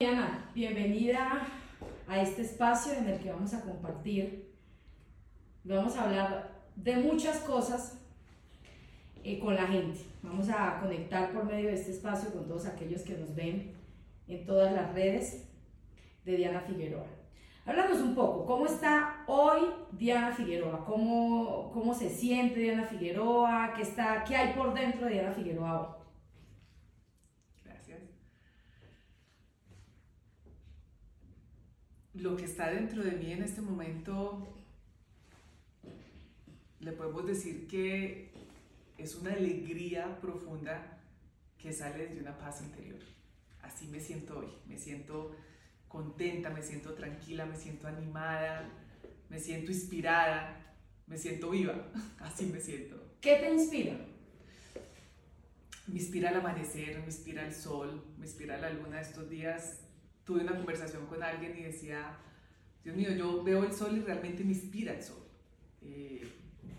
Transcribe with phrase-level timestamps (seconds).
[0.00, 1.44] Diana, bienvenida
[2.06, 4.54] a este espacio en el que vamos a compartir,
[5.64, 7.98] vamos a hablar de muchas cosas
[9.24, 9.98] eh, con la gente.
[10.22, 13.74] Vamos a conectar por medio de este espacio con todos aquellos que nos ven
[14.28, 15.48] en todas las redes
[16.24, 17.06] de Diana Figueroa.
[17.66, 20.84] Háblanos un poco, ¿cómo está hoy Diana Figueroa?
[20.84, 23.72] ¿Cómo, cómo se siente Diana Figueroa?
[23.74, 25.97] ¿Qué, está, ¿Qué hay por dentro de Diana Figueroa hoy?
[32.20, 34.48] Lo que está dentro de mí en este momento,
[36.80, 38.32] le podemos decir que
[38.96, 40.98] es una alegría profunda
[41.58, 42.98] que sale desde una paz interior.
[43.62, 45.30] Así me siento hoy, me siento
[45.86, 48.68] contenta, me siento tranquila, me siento animada,
[49.30, 50.74] me siento inspirada,
[51.06, 51.86] me siento viva,
[52.18, 53.00] así me siento.
[53.20, 53.96] ¿Qué te inspira?
[55.86, 59.00] Me inspira el amanecer, me inspira el sol, me inspira la luna.
[59.00, 59.87] Estos días
[60.28, 62.18] tuve una conversación con alguien y decía,
[62.84, 65.22] Dios mío, yo veo el sol y realmente me inspira el sol.
[65.80, 66.30] Eh,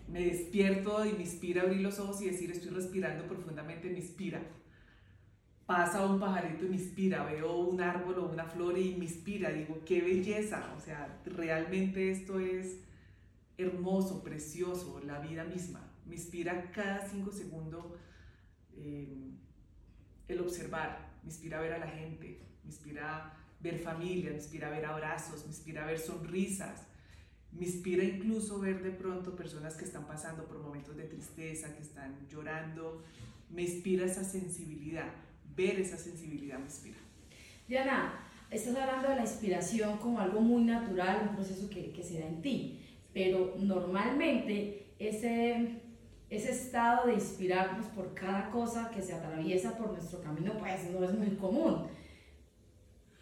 [0.06, 4.40] me despierto y me inspira abrir los ojos y decir estoy respirando profundamente, me inspira.
[5.66, 9.50] Pasa un pajarito y me inspira, veo un árbol o una flor y me inspira,
[9.50, 12.78] digo, qué belleza, o sea, realmente esto es
[13.58, 15.90] hermoso, precioso, la vida misma.
[16.06, 17.86] Me inspira cada cinco segundos
[18.76, 19.32] eh,
[20.28, 24.86] el observar, me inspira ver a la gente, me inspira ver familia, me inspira ver
[24.86, 26.86] abrazos, me inspira ver sonrisas,
[27.52, 31.82] me inspira incluso ver de pronto personas que están pasando por momentos de tristeza, que
[31.82, 33.02] están llorando.
[33.50, 35.10] Me inspira esa sensibilidad.
[35.56, 36.96] Ver esa sensibilidad me inspira.
[37.66, 42.20] Diana, estás hablando de la inspiración como algo muy natural, un proceso que, que se
[42.20, 42.80] da en ti.
[43.12, 45.80] Pero normalmente ese,
[46.30, 51.04] ese estado de inspirarnos por cada cosa que se atraviesa por nuestro camino, pues no
[51.04, 51.88] es muy común.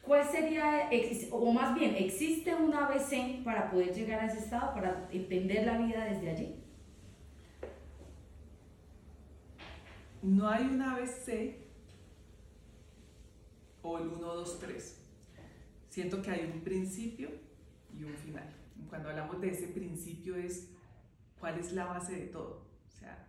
[0.08, 0.88] ¿Cuál sería,
[1.30, 5.76] o más bien, existe un ABC para poder llegar a ese estado, para entender la
[5.76, 6.54] vida desde allí?
[10.22, 11.58] No hay un ABC
[13.82, 15.00] o el 1, 2, 3.
[15.90, 17.28] Siento que hay un principio
[17.94, 18.48] y un final.
[18.88, 20.70] Cuando hablamos de ese principio es
[21.38, 23.28] cuál es la base de todo, o sea,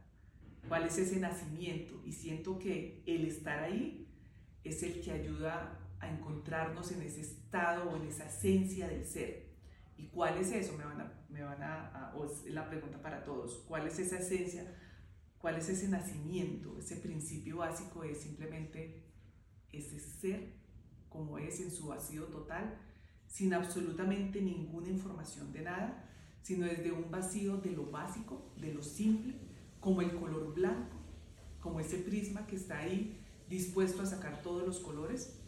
[0.69, 2.01] cuál es ese nacimiento.
[2.06, 4.07] Y siento que el estar ahí
[4.63, 9.50] es el que ayuda a encontrarnos en ese estado o en esa esencia del ser.
[9.98, 10.78] ¿Y cuál es eso?
[10.78, 13.64] Me van a, me van a, o es la pregunta para todos.
[13.68, 14.76] ¿Cuál es esa esencia?
[15.40, 16.78] ¿Cuál es ese nacimiento?
[16.78, 19.04] Ese principio básico es simplemente
[19.72, 20.60] ese ser
[21.10, 22.78] como es en su vacío total,
[23.28, 26.06] sin absolutamente ninguna información de nada,
[26.42, 29.36] sino desde un vacío de lo básico, de lo simple,
[29.80, 30.98] como el color blanco,
[31.60, 35.40] como ese prisma que está ahí dispuesto a sacar todos los colores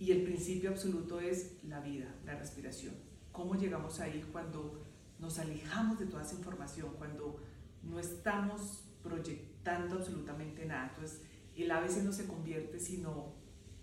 [0.00, 2.94] y el principio absoluto es la vida, la respiración.
[3.32, 4.82] ¿Cómo llegamos ahí cuando
[5.18, 7.38] nos alejamos de toda esa información, cuando
[7.82, 10.88] no estamos proyectando absolutamente nada?
[10.88, 11.20] Entonces,
[11.54, 13.34] el ABC no se convierte sino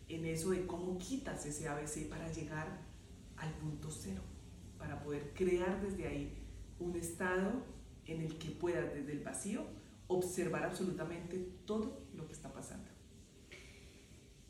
[0.09, 2.81] en eso de cómo quitas ese ABC para llegar
[3.35, 4.23] al punto cero,
[4.79, 6.35] para poder crear desde ahí
[6.79, 7.63] un estado
[8.06, 9.67] en el que puedas desde el vacío
[10.07, 12.97] observar absolutamente todo lo que está pasando.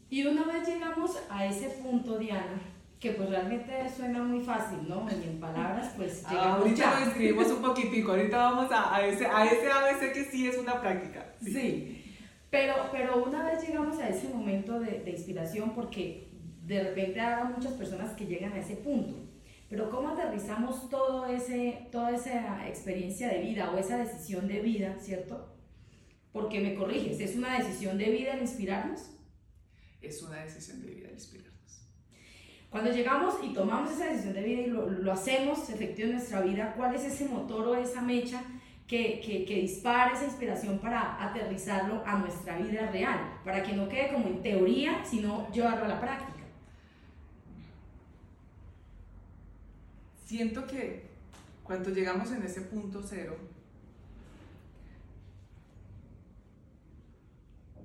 [0.10, 2.62] Y una vez llegamos a ese punto, Diana,
[3.00, 5.08] que pues realmente suena muy fácil, ¿no?
[5.10, 7.00] Y en palabras, pues ah, llegamos ahorita ya.
[7.00, 10.58] lo escribimos un poquitico, ahorita vamos a, a, ese, a ese ABC que sí es
[10.58, 11.34] una práctica.
[11.44, 12.04] Sí.
[12.50, 16.30] Pero, pero una vez llegamos a ese momento de, de inspiración, porque
[16.64, 19.28] de repente hay muchas personas que llegan a ese punto.
[19.70, 24.96] Pero ¿cómo aterrizamos todo ese, toda esa experiencia de vida o esa decisión de vida,
[25.00, 25.54] ¿cierto?
[26.32, 29.17] Porque me corriges, ¿es una decisión de vida el inspirarnos?
[30.08, 31.58] Es una decisión de vida inspirarnos.
[32.70, 36.42] Cuando llegamos y tomamos esa decisión de vida y lo, lo hacemos efectivo en nuestra
[36.42, 38.44] vida, ¿cuál es ese motor o esa mecha
[38.88, 43.40] que, que, que, dispara esa inspiración para aterrizarlo a nuestra vida real?
[43.44, 46.34] Para que no quede como en teoría, sino llevarlo a la práctica.
[50.26, 51.08] Siento que
[51.64, 53.38] cuando llegamos en ese punto cero,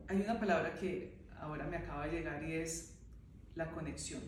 [0.08, 1.11] hay una palabra que
[1.42, 2.94] ahora me acaba de llegar y es
[3.56, 4.22] la conexión.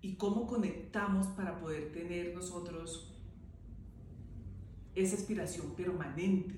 [0.00, 3.12] Y cómo conectamos para poder tener nosotros
[4.94, 6.54] esa inspiración permanente.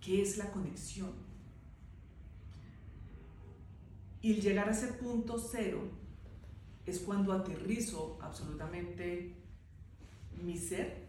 [0.00, 1.12] ¿Qué es la conexión?
[4.20, 5.82] Y el llegar a ese punto cero
[6.86, 9.34] es cuando aterrizo absolutamente
[10.40, 11.01] mi ser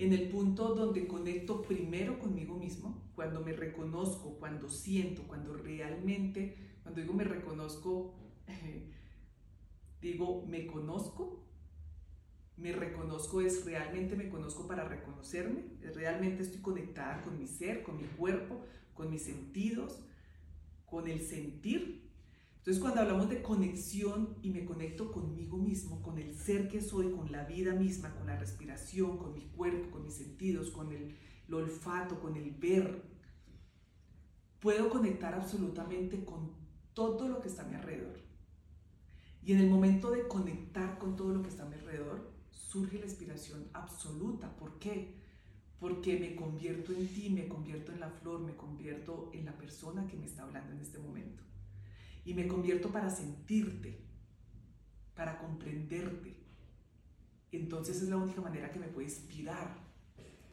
[0.00, 6.56] en el punto donde conecto primero conmigo mismo, cuando me reconozco, cuando siento, cuando realmente,
[6.82, 8.14] cuando digo me reconozco,
[10.00, 11.44] digo me conozco,
[12.56, 15.64] me reconozco es realmente me conozco para reconocerme,
[15.94, 18.64] realmente estoy conectada con mi ser, con mi cuerpo,
[18.94, 20.02] con mis sentidos,
[20.86, 22.09] con el sentir.
[22.60, 27.10] Entonces cuando hablamos de conexión y me conecto conmigo mismo, con el ser que soy,
[27.10, 31.16] con la vida misma, con la respiración, con mi cuerpo, con mis sentidos, con el,
[31.50, 33.02] olfato, con el ver,
[34.60, 36.52] puedo conectar absolutamente con
[36.92, 38.20] todo lo que está a mi alrededor.
[39.42, 42.98] Y en el momento de conectar con todo lo que está a mi alrededor, surge
[42.98, 44.54] la inspiración absoluta.
[44.58, 45.14] ¿Por qué?
[45.78, 50.06] Porque me convierto en ti, me convierto en la flor, me convierto en la persona
[50.06, 51.49] que me está hablando en este momento.
[52.24, 53.98] Y me convierto para sentirte,
[55.14, 56.36] para comprenderte.
[57.52, 59.76] Entonces es la única manera que me puede inspirar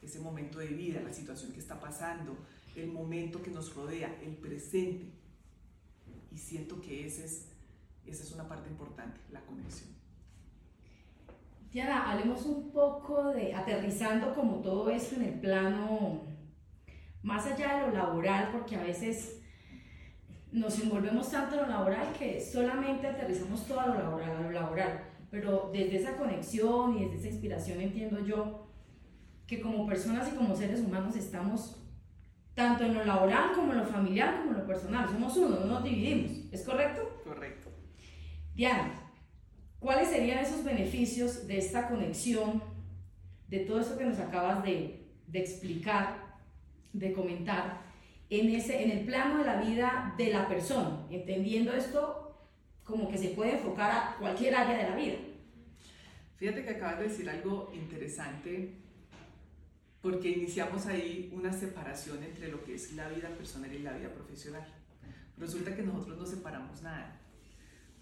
[0.02, 2.36] ese momento de vida, la situación que está pasando,
[2.74, 5.12] el momento que nos rodea, el presente.
[6.30, 7.48] Y siento que ese es,
[8.06, 9.90] esa es una parte importante, la conexión.
[11.70, 16.22] Diana, hablemos un poco de aterrizando como todo esto en el plano
[17.22, 19.37] más allá de lo laboral, porque a veces
[20.52, 24.50] nos envolvemos tanto en lo laboral que solamente aterrizamos todo a lo laboral, a lo
[24.50, 25.04] laboral.
[25.30, 28.66] Pero desde esa conexión y desde esa inspiración entiendo yo
[29.46, 31.76] que como personas y como seres humanos estamos
[32.54, 35.08] tanto en lo laboral como en lo familiar como en lo personal.
[35.08, 36.32] Somos uno, no nos dividimos.
[36.50, 37.20] ¿Es correcto?
[37.24, 37.68] Correcto.
[38.54, 39.08] Diana,
[39.80, 42.62] ¿Cuáles serían esos beneficios de esta conexión,
[43.46, 46.38] de todo esto que nos acabas de, de explicar,
[46.92, 47.87] de comentar,
[48.30, 52.48] en, ese, en el plano de la vida de la persona, entendiendo esto
[52.84, 55.16] como que se puede enfocar a cualquier área de la vida?
[56.36, 58.76] Fíjate que acabas de decir algo interesante
[60.00, 64.12] porque iniciamos ahí una separación entre lo que es la vida personal y la vida
[64.14, 64.66] profesional.
[65.36, 67.20] Resulta que nosotros no separamos nada.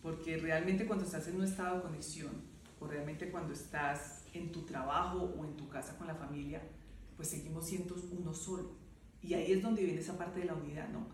[0.02, 2.30] Porque realmente cuando estás en un estado de conexión,
[2.78, 6.62] o realmente cuando estás en tu trabajo o en tu casa con la familia,
[7.16, 8.76] pues seguimos siendo uno solo.
[9.22, 11.08] Y ahí es donde viene esa parte de la unidad, ¿no?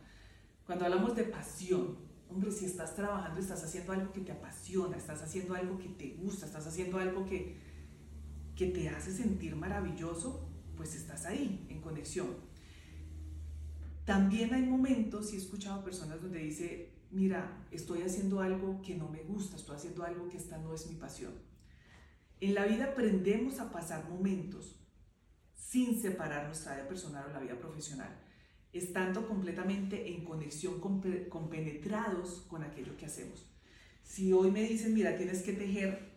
[0.67, 1.97] Cuando hablamos de pasión,
[2.29, 6.17] hombre, si estás trabajando, estás haciendo algo que te apasiona, estás haciendo algo que te
[6.17, 7.57] gusta, estás haciendo algo que,
[8.57, 12.29] que te hace sentir maravilloso, pues estás ahí, en conexión.
[14.05, 19.09] También hay momentos, y he escuchado personas donde dice, mira, estoy haciendo algo que no
[19.09, 21.33] me gusta, estoy haciendo algo que esta no es mi pasión.
[22.41, 24.82] En la vida aprendemos a pasar momentos
[25.73, 28.15] sin separar nuestra vida personal o la vida profesional,
[28.75, 33.51] estando completamente en conexión, compenetrados con aquello que hacemos.
[34.03, 36.11] Si hoy me dicen, mira, tienes que tejer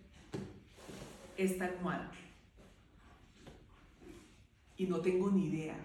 [1.38, 2.12] esta almohada
[4.76, 5.78] y no tengo ni idea,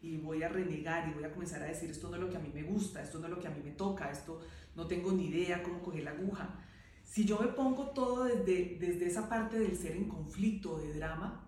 [0.00, 2.38] y voy a renegar y voy a comenzar a decir esto no es lo que
[2.38, 4.40] a mí me gusta, esto no es lo que a mí me toca, esto
[4.74, 6.64] no tengo ni idea cómo coger la aguja.
[7.04, 11.45] Si yo me pongo todo desde, desde esa parte del ser en conflicto, de drama,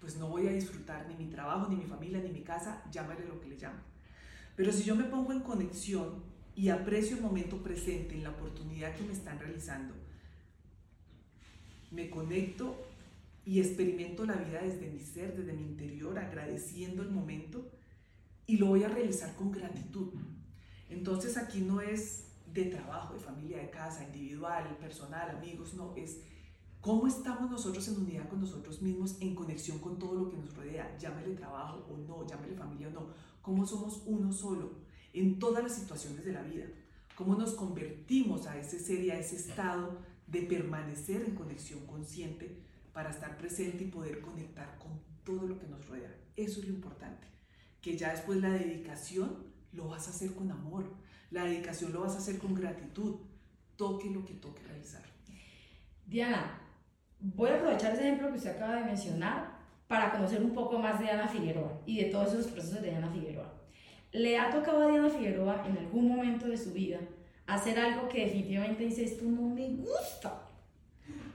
[0.00, 3.26] pues no voy a disfrutar ni mi trabajo, ni mi familia, ni mi casa, llámale
[3.26, 3.80] lo que le llame.
[4.54, 6.22] Pero si yo me pongo en conexión
[6.54, 9.94] y aprecio el momento presente, en la oportunidad que me están realizando,
[11.90, 12.76] me conecto
[13.44, 17.70] y experimento la vida desde mi ser, desde mi interior, agradeciendo el momento,
[18.46, 20.12] y lo voy a realizar con gratitud.
[20.88, 26.20] Entonces aquí no es de trabajo, de familia, de casa, individual, personal, amigos, no, es
[26.86, 30.54] cómo estamos nosotros en unidad con nosotros mismos, en conexión con todo lo que nos
[30.54, 33.08] rodea, llámele trabajo o no, llámele familia o no,
[33.42, 34.70] cómo somos uno solo
[35.12, 36.66] en todas las situaciones de la vida,
[37.16, 42.62] cómo nos convertimos a ese ser y a ese estado de permanecer en conexión consciente
[42.92, 46.16] para estar presente y poder conectar con todo lo que nos rodea.
[46.36, 47.26] Eso es lo importante
[47.80, 49.38] que ya después la dedicación
[49.72, 50.94] lo vas a hacer con amor,
[51.32, 53.16] la dedicación lo vas a hacer con gratitud,
[53.74, 55.02] toque lo que toque realizar.
[56.06, 56.62] Diana,
[57.20, 59.56] voy a aprovechar ese ejemplo que usted acaba de mencionar
[59.88, 63.10] para conocer un poco más de Diana Figueroa y de todos esos procesos de Diana
[63.10, 63.52] Figueroa.
[64.12, 67.00] ¿Le ha tocado a Diana Figueroa en algún momento de su vida
[67.46, 70.42] hacer algo que definitivamente dice esto no me gusta?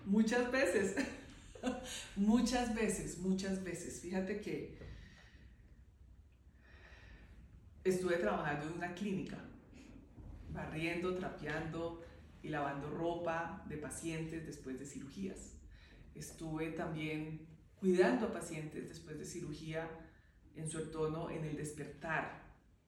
[0.05, 0.95] Muchas veces,
[2.15, 4.01] muchas veces, muchas veces.
[4.01, 4.77] Fíjate que
[7.83, 9.37] estuve trabajando en una clínica,
[10.49, 12.03] barriendo, trapeando
[12.43, 15.60] y lavando ropa de pacientes después de cirugías.
[16.15, 19.89] Estuve también cuidando a pacientes después de cirugía
[20.55, 22.43] en su entorno, en el despertar,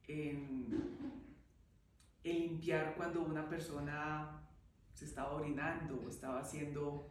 [0.07, 1.13] en,
[2.23, 4.47] limpiar cuando una persona
[4.93, 7.09] se estaba orinando o estaba haciendo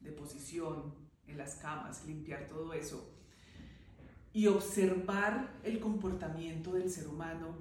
[0.00, 0.94] deposición
[1.26, 3.10] en las camas, limpiar todo eso.
[4.32, 7.54] y observar el comportamiento del ser humano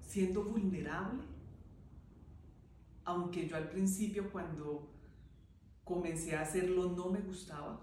[0.00, 1.22] siendo vulnerable,
[3.04, 4.88] aunque yo al principio cuando
[5.88, 7.80] comencé a hacerlo no me gustaba,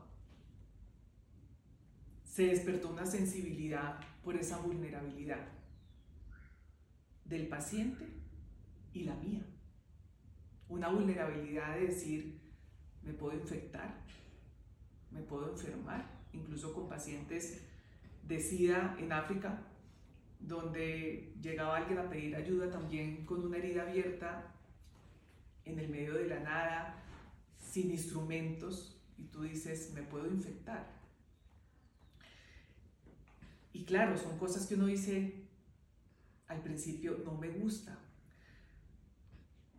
[2.23, 5.47] se despertó una sensibilidad por esa vulnerabilidad
[7.25, 8.05] del paciente
[8.93, 9.43] y la mía.
[10.69, 12.39] Una vulnerabilidad de decir,
[13.01, 14.03] me puedo infectar,
[15.09, 17.63] me puedo enfermar, incluso con pacientes
[18.21, 19.63] de SIDA en África,
[20.39, 24.53] donde llegaba alguien a pedir ayuda también con una herida abierta
[25.63, 27.04] en el medio de la nada,
[27.75, 30.87] sin instrumentos, y tú dices, me puedo infectar.
[33.73, 35.43] Y claro, son cosas que uno dice
[36.47, 37.99] al principio, no me gusta.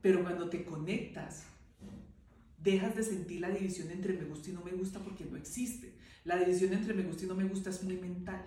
[0.03, 1.45] Pero cuando te conectas,
[2.59, 5.97] dejas de sentir la división entre me gusta y no me gusta porque no existe.
[6.25, 8.45] La división entre me gusta y no me gusta es muy mental.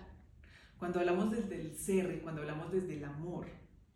[0.78, 3.48] Cuando hablamos desde el ser y cuando hablamos desde el amor,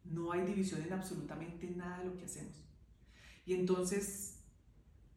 [0.03, 2.57] no hay división en absolutamente nada de lo que hacemos.
[3.47, 4.34] Y entonces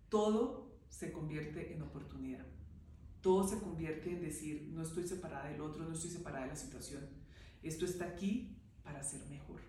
[0.09, 2.45] todo se convierte en oportunidad.
[3.21, 6.55] Todo se convierte en decir, no estoy separada del otro, no estoy separada de la
[6.55, 7.09] situación.
[7.61, 9.59] Esto está aquí para ser mejor.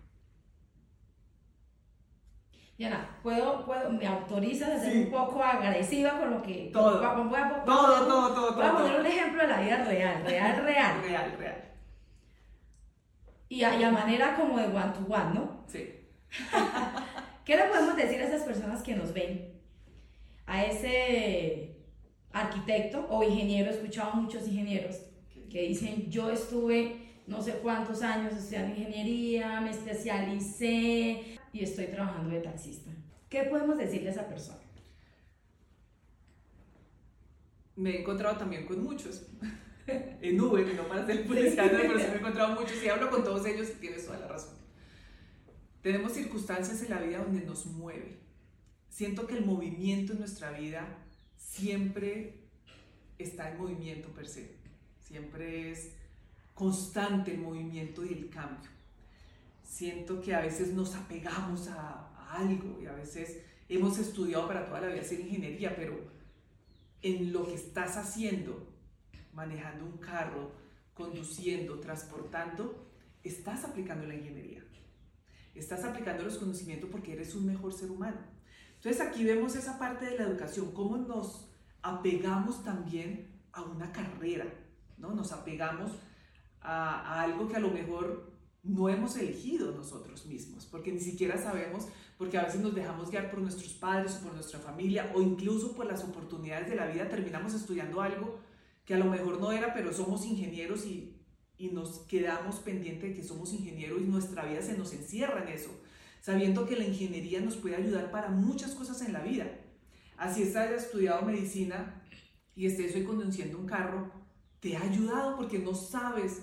[2.77, 6.69] Diana, ¿puedo, puedo, me autorizas a ser un poco agresiva con lo que...
[6.71, 7.01] Todo,
[7.65, 11.01] todo, todo, todo, Voy a poner un ejemplo de la vida real, real, real.
[11.03, 11.65] real, real.
[13.49, 15.65] Y a, y a manera como de one to one, ¿no?
[15.67, 16.07] Sí.
[17.43, 19.58] ¿Qué le podemos decir a esas personas que nos ven?
[20.49, 21.75] A ese
[22.31, 24.99] arquitecto o ingeniero, he escuchado muchos ingenieros
[25.47, 26.95] que dicen, yo estuve
[27.27, 32.89] no sé cuántos años estudiando ingeniería, me especialicé y estoy trabajando de taxista.
[33.29, 34.57] ¿Qué podemos decirle a esa persona?
[37.75, 39.27] Me he encontrado también con muchos.
[39.87, 43.23] en Uber, no para ser publicitario, pero sí me he encontrado muchos y hablo con
[43.23, 44.57] todos ellos y tienes toda la razón.
[45.83, 48.28] Tenemos circunstancias en la vida donde nos mueve.
[48.89, 50.87] Siento que el movimiento en nuestra vida
[51.37, 52.39] siempre
[53.17, 54.55] está en movimiento per se.
[54.99, 55.91] Siempre es
[56.53, 58.69] constante el movimiento y el cambio.
[59.63, 64.81] Siento que a veces nos apegamos a, algo y a veces hemos estudiado para toda
[64.81, 65.99] la vida hacer ingeniería, pero
[67.01, 68.67] en lo que estás haciendo,
[69.33, 70.51] manejando un carro,
[70.93, 72.87] conduciendo, transportando,
[73.23, 74.63] estás aplicando la ingeniería.
[75.55, 78.19] Estás aplicando los conocimientos porque eres un mejor ser humano.
[78.79, 81.49] Entonces aquí vemos esa parte de la educación, cómo nos
[81.81, 84.45] apegamos también a una carrera,
[84.97, 85.13] ¿no?
[85.13, 85.91] Nos apegamos
[86.61, 88.31] a, algo que a lo mejor
[88.63, 93.29] no hemos elegido nosotros mismos, porque ni siquiera sabemos, porque a veces nos dejamos guiar
[93.29, 97.09] por nuestros padres o por nuestra familia o incluso por las oportunidades de la vida,
[97.09, 98.39] terminamos estudiando algo
[98.85, 101.17] que a lo mejor no era, pero somos ingenieros y,
[101.57, 105.49] y nos quedamos pendientes de que somos ingenieros y nuestra vida se nos encierra en
[105.49, 105.69] eso,
[106.21, 109.49] sabiendo que la ingeniería nos puede ayudar para muchas cosas en la vida.
[110.17, 112.01] Así es, haya estudiado medicina
[112.55, 114.11] y estés hoy conduciendo un carro,
[114.59, 116.41] te ha ayudado porque no sabes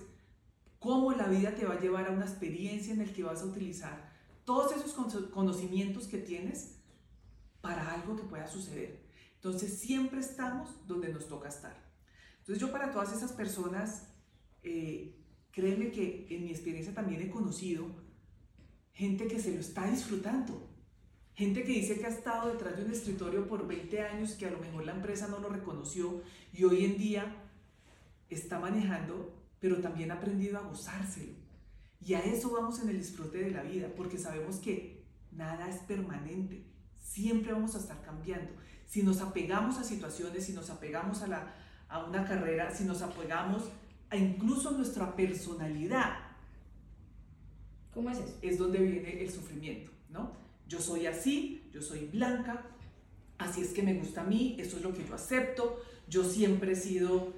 [0.79, 3.47] cómo la vida te va a llevar a una experiencia en la que vas a
[3.47, 4.11] utilizar
[4.45, 4.95] todos esos
[5.31, 6.77] conocimientos que tienes
[7.61, 9.05] para algo que pueda suceder.
[9.35, 11.77] Entonces siempre estamos donde nos toca estar.
[12.39, 14.09] Entonces yo para todas esas personas,
[14.63, 17.87] eh, créeme que en mi experiencia también he conocido
[18.97, 20.69] gente que se lo está disfrutando.
[21.37, 24.51] Gente que dice que ha estado detrás de un escritorio por 20 años, que a
[24.51, 26.23] lo mejor la empresa no lo reconoció
[26.53, 27.37] y hoy en día
[28.29, 31.33] está manejando pero también ha aprendido a gozárselo.
[32.01, 35.79] Y a eso vamos en el disfrute de la vida, porque sabemos que nada es
[35.81, 36.65] permanente,
[36.99, 38.53] siempre vamos a estar cambiando.
[38.87, 41.55] Si nos apegamos a situaciones, si nos apegamos a, la,
[41.89, 43.65] a una carrera, si nos apegamos
[44.11, 46.17] a incluso nuestra personalidad,
[47.97, 48.39] ¿cómo es eso?
[48.43, 50.31] Es donde viene el sufrimiento, ¿no?
[50.69, 52.65] Yo soy así, yo soy blanca,
[53.39, 56.73] así es que me gusta a mí, eso es lo que yo acepto, yo siempre
[56.73, 57.33] he sido...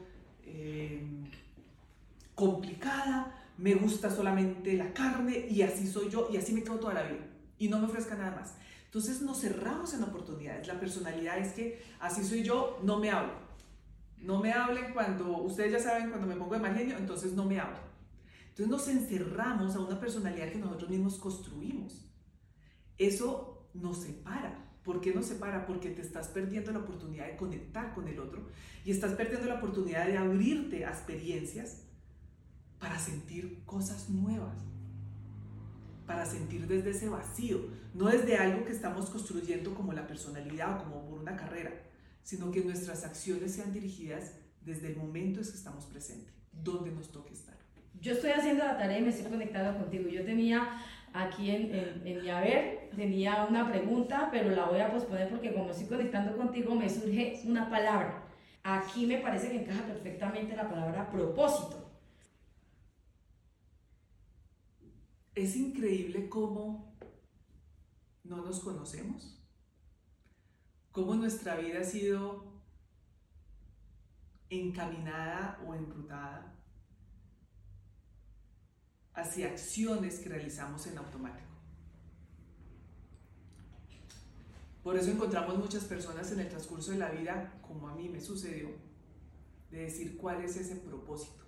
[0.45, 1.01] Eh,
[2.39, 6.95] complicada, me gusta solamente la carne y así soy yo y así me quedo toda
[6.95, 7.27] la vida
[7.59, 8.55] y no me ofrezca nada más.
[8.85, 10.69] Entonces nos cerramos en oportunidades.
[10.69, 13.33] La personalidad es que así soy yo, no me hablo.
[14.19, 17.45] No me hablen cuando, ustedes ya saben, cuando me pongo de mal genio, entonces no
[17.45, 17.79] me hablo.
[18.59, 22.11] Entonces nos encerramos a una personalidad que nosotros mismos construimos.
[22.99, 24.65] Eso nos separa.
[24.83, 25.65] ¿Por qué nos separa?
[25.65, 28.49] Porque te estás perdiendo la oportunidad de conectar con el otro
[28.85, 31.85] y estás perdiendo la oportunidad de abrirte a experiencias
[32.81, 34.59] para sentir cosas nuevas,
[36.05, 37.61] para sentir desde ese vacío,
[37.95, 41.71] no desde algo que estamos construyendo como la personalidad o como por una carrera,
[42.25, 46.35] sino que nuestras acciones sean dirigidas desde el momento en que estamos presentes.
[46.51, 47.58] donde nos toque estar.
[48.01, 50.09] Yo estoy haciendo la tarea y me estoy conectando contigo.
[50.09, 50.81] Yo tenía
[51.13, 55.53] aquí en, en, en mi haber, tenía una pregunta, pero la voy a posponer porque
[55.53, 58.25] como estoy conectando contigo me surge una palabra.
[58.63, 61.91] Aquí me parece que encaja perfectamente la palabra propósito.
[65.35, 66.97] Es increíble cómo
[68.25, 69.41] no nos conocemos,
[70.91, 72.45] cómo nuestra vida ha sido
[74.51, 76.58] encaminada o enrutada
[79.21, 81.49] hacia acciones que realizamos en automático.
[84.83, 88.21] Por eso encontramos muchas personas en el transcurso de la vida, como a mí me
[88.21, 88.71] sucedió,
[89.71, 91.45] de decir cuál es ese propósito,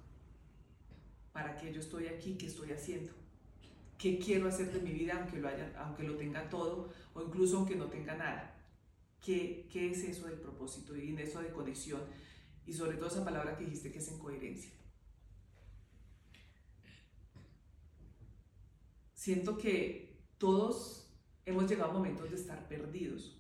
[1.32, 3.12] para qué yo estoy aquí, qué estoy haciendo,
[3.96, 7.58] qué quiero hacer de mi vida aunque lo, haya, aunque lo tenga todo o incluso
[7.58, 8.56] aunque no tenga nada.
[9.24, 12.02] ¿Qué, ¿Qué es eso del propósito y en eso de conexión?
[12.66, 14.70] Y sobre todo esa palabra que dijiste que es en coherencia.
[19.20, 21.12] Siento que todos
[21.44, 23.38] hemos llegado a momentos de estar perdidos.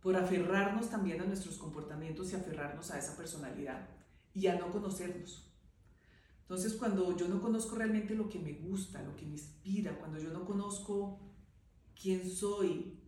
[0.00, 3.86] Por aferrarnos también a nuestros comportamientos y aferrarnos a esa personalidad
[4.32, 5.52] y a no conocernos.
[6.40, 10.18] Entonces, cuando yo no conozco realmente lo que me gusta, lo que me inspira, cuando
[10.18, 11.20] yo no conozco
[12.00, 12.98] quién soy,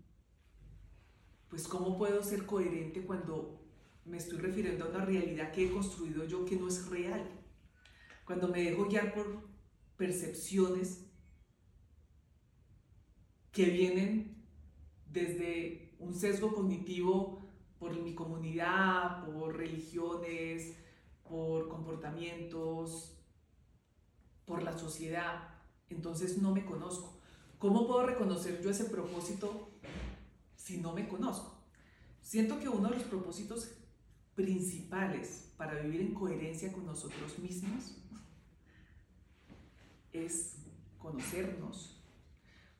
[1.48, 3.58] pues cómo puedo ser coherente cuando
[4.04, 7.26] me estoy refiriendo a una realidad que he construido yo que no es real.
[8.26, 9.47] Cuando me dejo guiar por
[9.98, 11.04] percepciones
[13.52, 14.46] que vienen
[15.10, 17.42] desde un sesgo cognitivo
[17.78, 20.76] por mi comunidad, por religiones,
[21.28, 23.18] por comportamientos,
[24.46, 25.48] por la sociedad.
[25.90, 27.20] Entonces no me conozco.
[27.58, 29.68] ¿Cómo puedo reconocer yo ese propósito
[30.54, 31.58] si no me conozco?
[32.22, 33.72] Siento que uno de los propósitos
[34.36, 37.96] principales para vivir en coherencia con nosotros mismos
[40.12, 40.56] es
[40.98, 42.02] conocernos,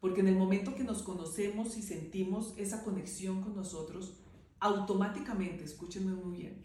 [0.01, 4.14] porque en el momento que nos conocemos y sentimos esa conexión con nosotros,
[4.61, 6.64] automáticamente, escúchenme muy bien,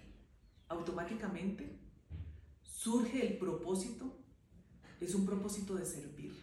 [0.67, 1.83] automáticamente
[2.83, 4.13] surge el propósito,
[4.99, 6.33] es un propósito de servir,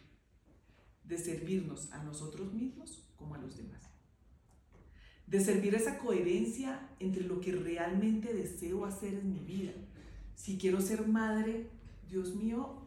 [1.05, 3.83] de servirnos a nosotros mismos como a los demás.
[5.27, 9.73] De servir esa coherencia entre lo que realmente deseo hacer en mi vida.
[10.35, 11.69] Si quiero ser madre,
[12.09, 12.80] Dios mío,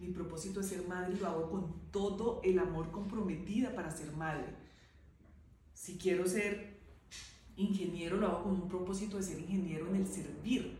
[0.00, 4.12] mi propósito es ser madre y lo hago con todo el amor comprometida para ser
[4.12, 4.54] madre.
[5.74, 6.78] Si quiero ser
[7.56, 10.76] ingeniero, lo hago con un propósito de ser ingeniero en el servir.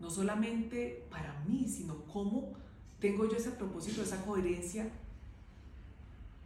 [0.00, 2.54] No solamente para mí, sino cómo
[2.98, 4.90] tengo yo ese propósito, esa coherencia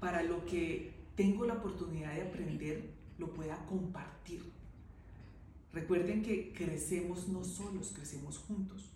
[0.00, 4.42] para lo que tengo la oportunidad de aprender, lo pueda compartir.
[5.72, 8.95] Recuerden que crecemos no solos, crecemos juntos.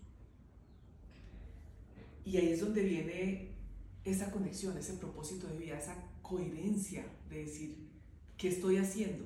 [2.31, 3.57] Y ahí es donde viene
[4.05, 7.91] esa conexión, ese propósito de vida, esa coherencia de decir,
[8.37, 9.25] ¿qué estoy haciendo?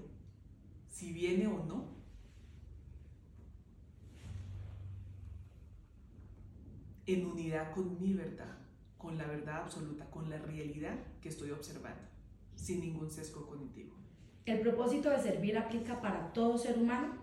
[0.88, 1.92] Si viene o no.
[7.04, 8.56] En unidad con mi verdad,
[8.96, 12.08] con la verdad absoluta, con la realidad que estoy observando,
[12.56, 13.94] sin ningún sesgo cognitivo.
[14.46, 17.22] ¿El propósito de servir aplica para todo ser humano?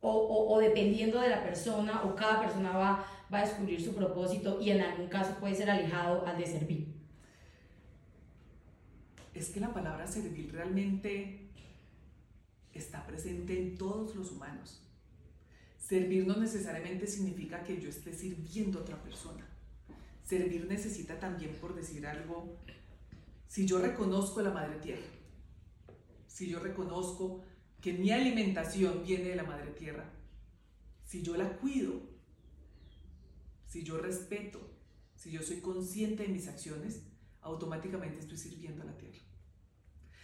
[0.00, 4.60] O, o, dependiendo de la persona, o cada persona va va a descubrir su propósito
[4.60, 6.88] y en algún caso puede ser alejado al de servir.
[9.34, 11.48] Es que la palabra servir realmente
[12.74, 14.82] está presente en todos los humanos.
[15.78, 19.46] Servir no necesariamente significa que yo esté sirviendo a otra persona.
[20.24, 22.56] Servir necesita también, por decir algo,
[23.48, 25.06] si yo reconozco la madre tierra,
[26.28, 27.42] si yo reconozco
[27.80, 30.04] que mi alimentación viene de la madre tierra,
[31.04, 32.09] si yo la cuido,
[33.70, 34.60] si yo respeto,
[35.14, 37.04] si yo soy consciente de mis acciones,
[37.40, 39.20] automáticamente estoy sirviendo a la tierra.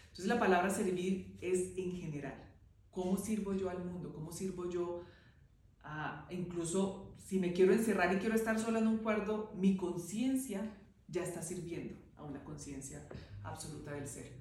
[0.02, 2.34] Entonces la palabra servir es en general.
[2.90, 4.12] ¿Cómo sirvo yo al mundo?
[4.12, 5.04] ¿Cómo sirvo yo
[5.84, 10.76] a, incluso si me quiero encerrar y quiero estar sola en un cuarto, mi conciencia
[11.06, 13.06] ya está sirviendo a una conciencia
[13.44, 14.40] absoluta del ser.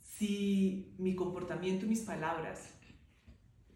[0.00, 2.70] Si mi comportamiento y mis palabras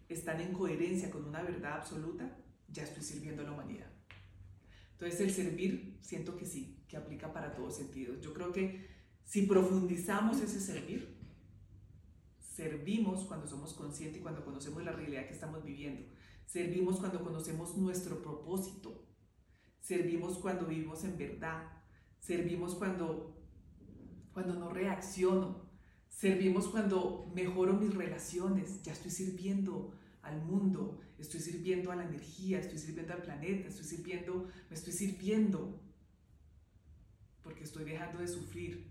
[0.09, 2.35] están en coherencia con una verdad absoluta,
[2.67, 3.92] ya estoy sirviendo a la humanidad.
[4.93, 8.21] Entonces el servir, siento que sí, que aplica para todos sentidos.
[8.21, 8.87] Yo creo que
[9.23, 11.17] si profundizamos ese servir,
[12.37, 16.05] servimos cuando somos conscientes y cuando conocemos la realidad que estamos viviendo.
[16.45, 19.07] Servimos cuando conocemos nuestro propósito.
[19.79, 21.63] Servimos cuando vivimos en verdad.
[22.19, 23.43] Servimos cuando,
[24.33, 25.69] cuando no reacciono.
[26.09, 28.83] Servimos cuando mejoro mis relaciones.
[28.83, 29.93] Ya estoy sirviendo
[30.23, 34.93] al mundo, estoy sirviendo a la energía, estoy sirviendo al planeta, estoy sirviendo, me estoy
[34.93, 35.79] sirviendo
[37.43, 38.87] porque estoy dejando de sufrir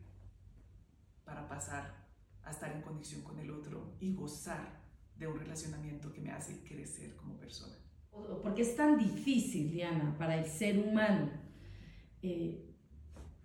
[1.24, 2.02] para pasar
[2.44, 4.80] a estar en conexión con el otro y gozar
[5.16, 7.74] de un relacionamiento que me hace crecer como persona.
[8.10, 11.30] ¿Por qué es tan difícil, Diana, para el ser humano
[12.22, 12.72] eh,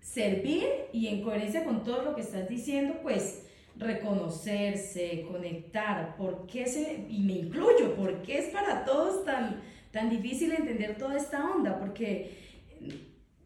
[0.02, 3.47] servir y en coherencia con todo lo que estás diciendo, pues
[3.80, 9.62] reconocerse, conectar, ¿por qué se, y me incluyo, por qué es para todos tan,
[9.92, 11.80] tan difícil entender toda esta onda?
[11.80, 12.32] Porque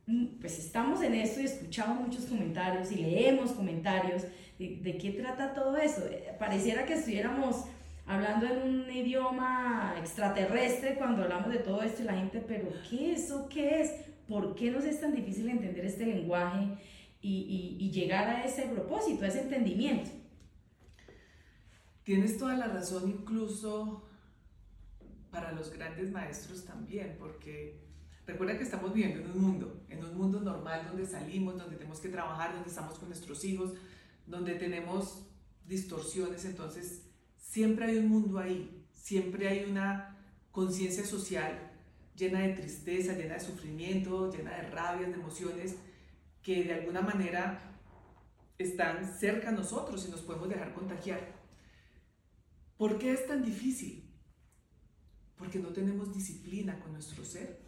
[0.06, 4.24] mm, pues estamos en esto y escuchamos muchos comentarios y leemos comentarios
[4.58, 6.04] de, qué trata todo eso.
[6.38, 7.66] Pareciera que estuviéramos
[8.06, 13.14] hablando en un idioma extraterrestre cuando hablamos de todo esto y la gente, pero ¿qué
[13.14, 13.92] es o qué es?
[14.28, 16.68] ¿Por qué nos es tan difícil entender este lenguaje
[17.22, 20.21] y, y, y llegar a ese propósito, a ese entendimiento?
[22.12, 24.04] Tienes toda la razón, incluso
[25.32, 27.86] para los grandes maestros también, porque
[28.28, 32.02] recuerda que estamos viviendo en un mundo, en un mundo normal donde salimos, donde tenemos
[32.02, 33.76] que trabajar, donde estamos con nuestros hijos,
[34.28, 35.26] donde tenemos
[35.66, 37.04] distorsiones, entonces
[37.38, 40.18] siempre hay un mundo ahí, siempre hay una
[40.52, 41.72] conciencia social
[42.18, 45.78] llena de tristeza, llena de sufrimiento, llena de rabias, de emociones
[46.44, 47.80] que de alguna manera
[48.58, 51.41] están cerca a nosotros y nos podemos dejar contagiar.
[52.82, 54.12] ¿Por qué es tan difícil?
[55.38, 57.62] Porque no tenemos disciplina con nuestro ser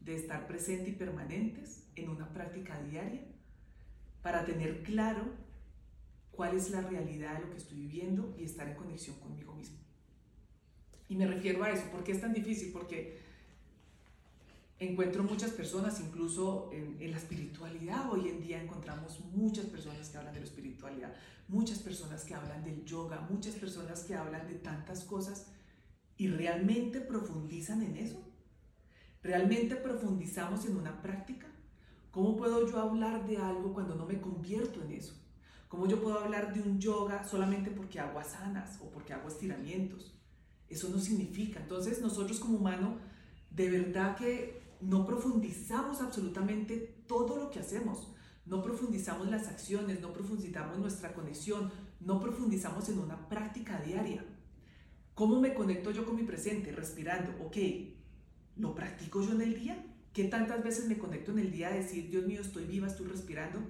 [0.00, 3.22] de estar presente y permanentes en una práctica diaria
[4.20, 5.34] para tener claro
[6.30, 9.78] cuál es la realidad de lo que estoy viviendo y estar en conexión conmigo mismo.
[11.08, 12.70] Y me refiero a eso, ¿por qué es tan difícil?
[12.70, 13.22] Porque
[14.78, 20.18] encuentro muchas personas, incluso en, en, la espiritualidad, hoy en día encontramos muchas personas que
[20.18, 21.14] hablan de la espiritualidad,
[21.48, 25.46] muchas personas que hablan del yoga, muchas personas que hablan de tantas cosas
[26.16, 28.22] y realmente profundizan en eso.
[29.22, 31.46] ¿Realmente profundizamos en una práctica?
[32.10, 35.14] ¿Cómo puedo yo hablar de algo cuando no me convierto en eso?
[35.68, 40.14] ¿Cómo yo puedo hablar de un yoga solamente porque hago asanas o porque hago estiramientos?
[40.68, 41.60] Eso no significa.
[41.60, 42.98] Entonces nosotros como humano,
[43.50, 48.14] de verdad que no profundizamos absolutamente todo lo que hacemos.
[48.46, 54.24] No profundizamos las acciones, no profundizamos nuestra conexión, no profundizamos en una práctica diaria.
[55.14, 56.72] ¿Cómo me conecto yo con mi presente?
[56.72, 57.44] Respirando.
[57.44, 57.56] Ok,
[58.56, 59.84] ¿lo practico yo en el día?
[60.14, 63.06] ¿Qué tantas veces me conecto en el día a decir, Dios mío, estoy viva, estoy
[63.06, 63.60] respirando?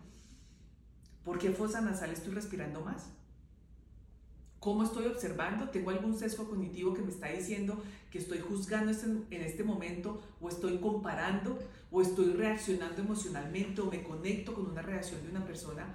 [1.25, 3.07] ¿Por qué fosa nasal estoy respirando más?
[4.61, 5.68] ¿Cómo estoy observando?
[5.71, 8.92] ¿Tengo algún sesgo cognitivo que me está diciendo que estoy juzgando
[9.31, 11.59] en este momento o estoy comparando
[11.90, 15.94] o estoy reaccionando emocionalmente o me conecto con una reacción de una persona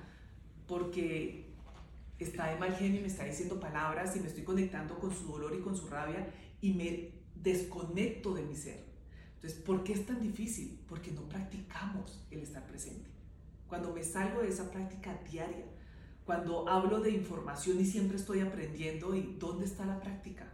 [0.67, 1.51] porque
[2.19, 5.27] está de mal genio y me está diciendo palabras y me estoy conectando con su
[5.27, 8.85] dolor y con su rabia y me desconecto de mi ser?
[9.35, 10.79] Entonces, ¿por qué es tan difícil?
[10.87, 13.13] Porque no practicamos el estar presente
[13.73, 15.65] cuando me salgo de esa práctica diaria,
[16.25, 20.47] cuando hablo de información y siempre estoy aprendiendo y dónde está la práctica,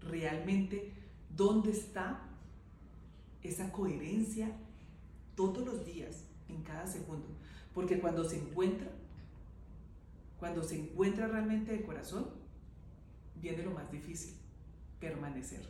[0.00, 0.92] realmente
[1.30, 2.20] dónde está
[3.42, 4.50] esa coherencia
[5.34, 7.26] todos los días, en cada segundo.
[7.72, 8.88] Porque cuando se encuentra,
[10.38, 12.28] cuando se encuentra realmente de corazón,
[13.36, 14.34] viene lo más difícil,
[15.00, 15.66] permanecer.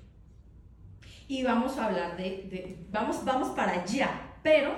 [1.26, 4.74] Y vamos a hablar de, de vamos, vamos para allá, pero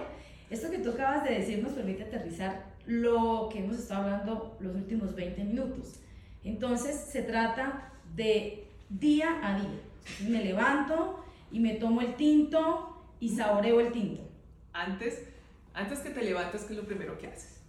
[0.49, 4.75] esto que tú acabas de decir nos permite aterrizar lo que hemos estado hablando los
[4.75, 6.01] últimos 20 minutos.
[6.45, 9.81] Entonces se trata de día a día.
[10.29, 14.23] me levanto y me tomo el tinto y saboreo el tinto.
[14.73, 15.27] Antes,
[15.75, 17.61] antes que te levantes, ¿qué es lo primero que haces?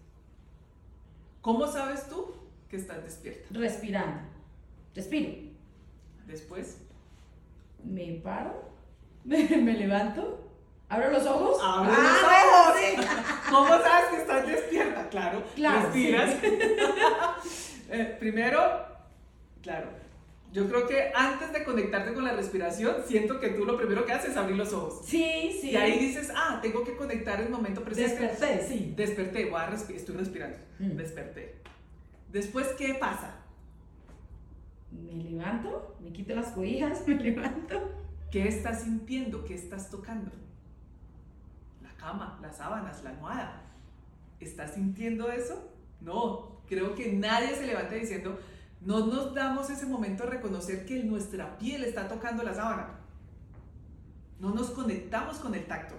[1.42, 2.34] ¿Cómo sabes tú
[2.70, 3.48] que estás despierta?
[3.52, 4.22] Respirando.
[4.94, 5.32] Respiro.
[6.28, 6.82] Después.
[7.84, 8.70] Me paro,
[9.24, 10.47] me levanto,
[10.90, 11.58] ¿Abro los ojos?
[11.62, 13.28] ¡Abre ah, los ojos!
[13.50, 15.10] ¿Cómo sabes que estás despierta?
[15.10, 16.36] Claro, claro respiras.
[17.90, 18.60] Eh, primero,
[19.62, 19.88] claro,
[20.52, 24.12] yo creo que antes de conectarte con la respiración, siento que tú lo primero que
[24.12, 25.06] haces es abrir los ojos.
[25.06, 25.72] Sí, sí.
[25.72, 28.28] Y ahí dices, ah, tengo que conectar el momento presente.
[28.28, 28.94] Desperté, sí.
[28.96, 30.58] Desperté, voy a estoy respirando.
[30.80, 30.98] Mm.
[30.98, 31.56] Desperté.
[32.32, 33.36] Después, ¿qué pasa?
[34.92, 37.92] Me levanto, me quito las cobijas, me levanto.
[38.32, 39.46] ¿Qué estás sintiendo?
[39.46, 40.32] ¿Qué estás tocando?
[42.42, 43.62] Las sábanas, la almohada.
[44.40, 45.72] ¿Estás sintiendo eso?
[46.00, 48.40] No, creo que nadie se levanta diciendo,
[48.82, 53.00] no nos damos ese momento de reconocer que nuestra piel está tocando la sábana.
[54.40, 55.96] No nos conectamos con el tacto.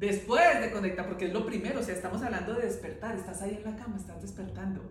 [0.00, 3.62] Después de conectar, porque es lo primero, o sea, estamos hablando de despertar, estás ahí
[3.62, 4.82] en la cama, estás despertando.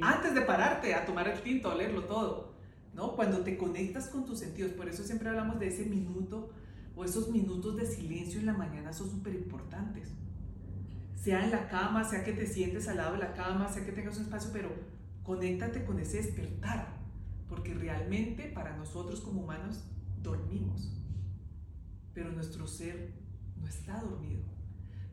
[0.00, 2.54] Antes de pararte a tomar el tinto, a olerlo todo.
[2.94, 3.14] ¿no?
[3.14, 6.50] Cuando te conectas con tus sentidos, por eso siempre hablamos de ese minuto
[6.96, 10.10] o esos minutos de silencio en la mañana son súper importantes.
[11.16, 13.92] Sea en la cama, sea que te sientes al lado de la cama, sea que
[13.92, 14.70] tengas un espacio, pero
[15.22, 16.96] conéctate con ese despertar,
[17.48, 19.84] porque realmente para nosotros como humanos
[20.22, 20.92] dormimos,
[22.12, 23.14] pero nuestro ser
[23.60, 24.42] no está dormido.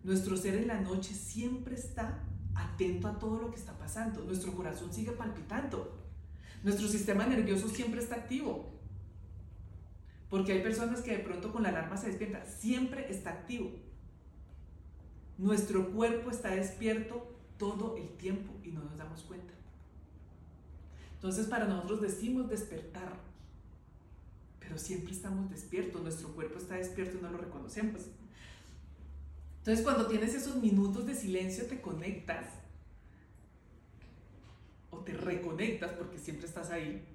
[0.04, 2.24] Nuestro ser en la noche siempre está
[2.56, 4.24] atento a todo lo que está pasando.
[4.24, 6.02] Nuestro corazón sigue palpitando.
[6.64, 8.71] Nuestro sistema nervioso siempre está activo.
[10.32, 12.48] Porque hay personas que de pronto con la alarma se despiertan.
[12.48, 13.70] Siempre está activo.
[15.38, 19.54] Nuestro cuerpo está despierto todo el tiempo y no nos damos cuenta.
[21.16, 23.20] Entonces para nosotros decimos despertar,
[24.60, 26.02] pero siempre estamos despiertos.
[26.02, 28.04] Nuestro cuerpo está despierto y no lo reconocemos.
[29.58, 32.46] Entonces cuando tienes esos minutos de silencio te conectas
[34.92, 37.06] o te reconectas, porque siempre estás ahí,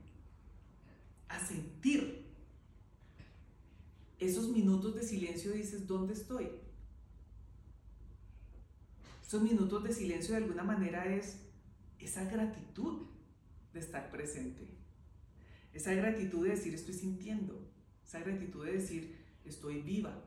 [1.28, 2.25] a sentir.
[4.18, 6.48] Esos minutos de silencio dices, ¿dónde estoy?
[9.26, 11.40] Esos minutos de silencio de alguna manera es
[11.98, 13.06] esa gratitud
[13.72, 14.68] de estar presente.
[15.72, 17.68] Esa gratitud de decir estoy sintiendo.
[18.06, 20.24] Esa gratitud de decir estoy viva.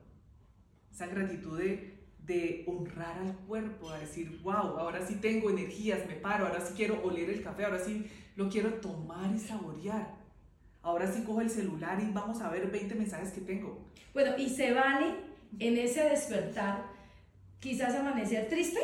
[0.92, 6.46] Esa gratitud de honrar al cuerpo, a decir, wow, ahora sí tengo energías, me paro,
[6.46, 10.19] ahora sí quiero oler el café, ahora sí lo quiero tomar y saborear.
[10.82, 13.86] Ahora sí cojo el celular y vamos a ver 20 mensajes que tengo.
[14.14, 15.14] Bueno, y se vale
[15.58, 16.84] en ese despertar
[17.58, 18.80] quizás amanecer triste.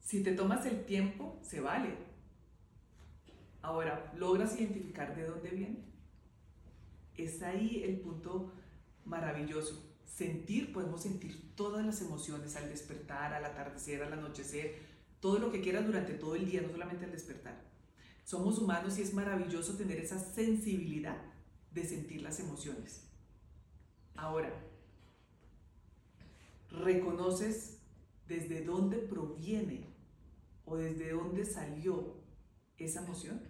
[0.00, 1.94] Si te tomas el tiempo, se vale.
[3.62, 5.84] Ahora, ¿logras identificar de dónde viene?
[7.16, 8.52] Es ahí el punto
[9.04, 14.78] maravilloso sentir, podemos sentir todas las emociones al despertar, al atardecer, al anochecer,
[15.20, 17.69] todo lo que quieras durante todo el día, no solamente al despertar.
[18.30, 21.16] Somos humanos y es maravilloso tener esa sensibilidad
[21.72, 23.08] de sentir las emociones.
[24.14, 24.52] Ahora,
[26.70, 27.80] ¿reconoces
[28.28, 29.84] desde dónde proviene
[30.64, 32.18] o desde dónde salió
[32.78, 33.40] esa emoción?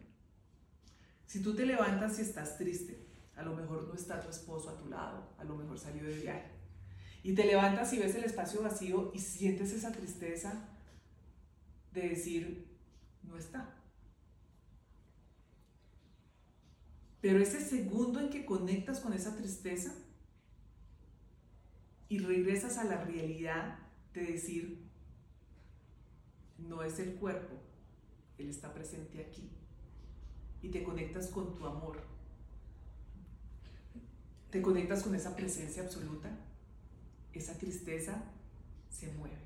[1.27, 4.79] Si tú te levantas y estás triste, a lo mejor no está tu esposo a
[4.79, 6.53] tu lado, a lo mejor salió de viaje.
[7.23, 10.71] Y te levantas y ves el espacio vacío y sientes esa tristeza
[11.93, 12.79] de decir,
[13.23, 13.77] no está.
[17.21, 19.93] Pero ese segundo en que conectas con esa tristeza
[22.09, 23.79] y regresas a la realidad
[24.15, 24.89] de decir,
[26.59, 27.57] no es el cuerpo,
[28.39, 29.51] Él está presente aquí.
[30.63, 32.01] Y te conectas con tu amor.
[34.51, 36.31] Te conectas con esa presencia absoluta
[37.33, 38.23] esa tristeza
[38.89, 39.39] se mueve.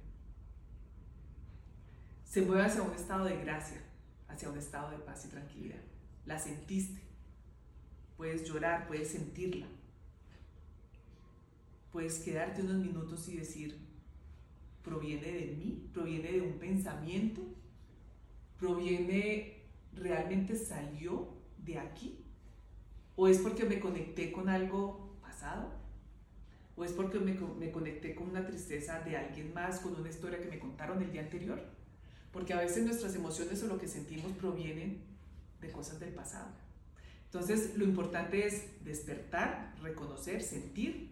[2.24, 3.80] Se mueve hacia un estado de gracia,
[4.28, 5.80] hacia un estado de paz y tranquilidad.
[6.26, 7.03] La sentiste.
[8.16, 9.66] Puedes llorar, puedes sentirla.
[11.92, 13.78] Puedes quedarte unos minutos y decir,
[14.82, 15.90] ¿proviene de mí?
[15.92, 17.42] ¿Proviene de un pensamiento?
[18.58, 19.62] ¿Proviene,
[19.94, 22.24] realmente salió de aquí?
[23.16, 25.70] ¿O es porque me conecté con algo pasado?
[26.76, 27.36] ¿O es porque me,
[27.70, 31.22] conecté con una tristeza de alguien más, con una historia que me contaron el día
[31.22, 31.62] anterior?
[32.32, 35.02] Porque a veces nuestras emociones o lo que sentimos provienen
[35.60, 36.63] de cosas del pasado.
[37.34, 41.10] Entonces, lo importante es despertar, reconocer, sentir,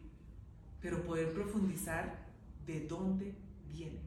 [0.81, 2.17] pero poder profundizar
[2.65, 3.35] de dónde
[3.67, 3.99] viene,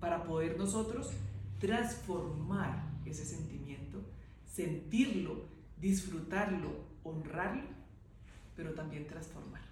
[0.00, 1.10] para poder nosotros
[1.58, 4.02] transformar ese sentimiento,
[4.44, 5.46] sentirlo,
[5.80, 7.70] disfrutarlo, honrarlo,
[8.54, 9.62] pero también transformar.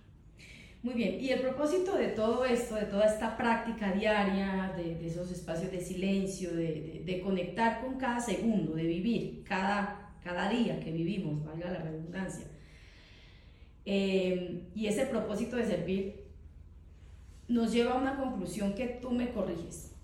[0.83, 5.31] Muy bien, y el propósito de todo esto, de toda esta práctica diaria, de, esos
[5.31, 11.43] espacios de silencio, de, conectar con cada segundo, de vivir cada, cada día que vivimos,
[11.43, 12.45] valga la redundancia,
[13.87, 16.21] eh, y ese propósito de servir
[17.49, 19.95] nos lleva a una conclusión que tú me corriges.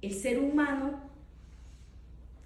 [0.00, 1.00] El ser humano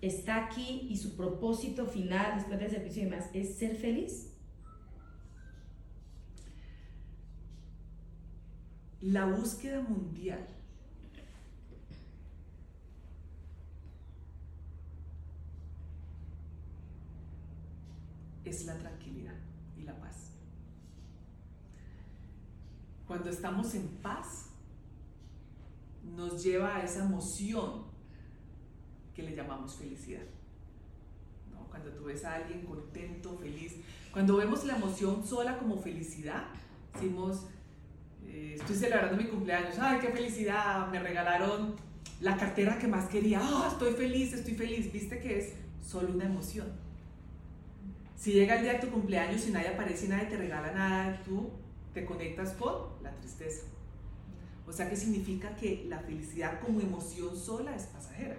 [0.00, 4.28] está aquí y su propósito final después del servicio y demás es ser feliz.
[9.02, 10.46] la búsqueda mundial
[18.50, 19.34] es la tranquilidad
[19.76, 20.32] y la paz.
[23.06, 24.46] Cuando estamos en paz,
[26.16, 27.84] nos lleva a esa emoción
[29.14, 30.22] que le llamamos felicidad.
[31.68, 33.76] Cuando tú ves a alguien contento, feliz,
[34.12, 36.48] cuando vemos la emoción sola como felicidad,
[36.92, 37.46] decimos,
[38.26, 41.76] eh, estoy celebrando mi cumpleaños, ay, qué felicidad, me regalaron
[42.20, 46.24] la cartera que más quería, ah, estoy feliz, estoy feliz, viste que es solo una
[46.24, 46.66] emoción.
[48.20, 51.22] Si llega el día de tu cumpleaños y nadie aparece y nadie te regala nada,
[51.24, 51.48] tú
[51.94, 53.62] te conectas con la tristeza.
[54.66, 58.36] O sea que significa que la felicidad como emoción sola es pasajera.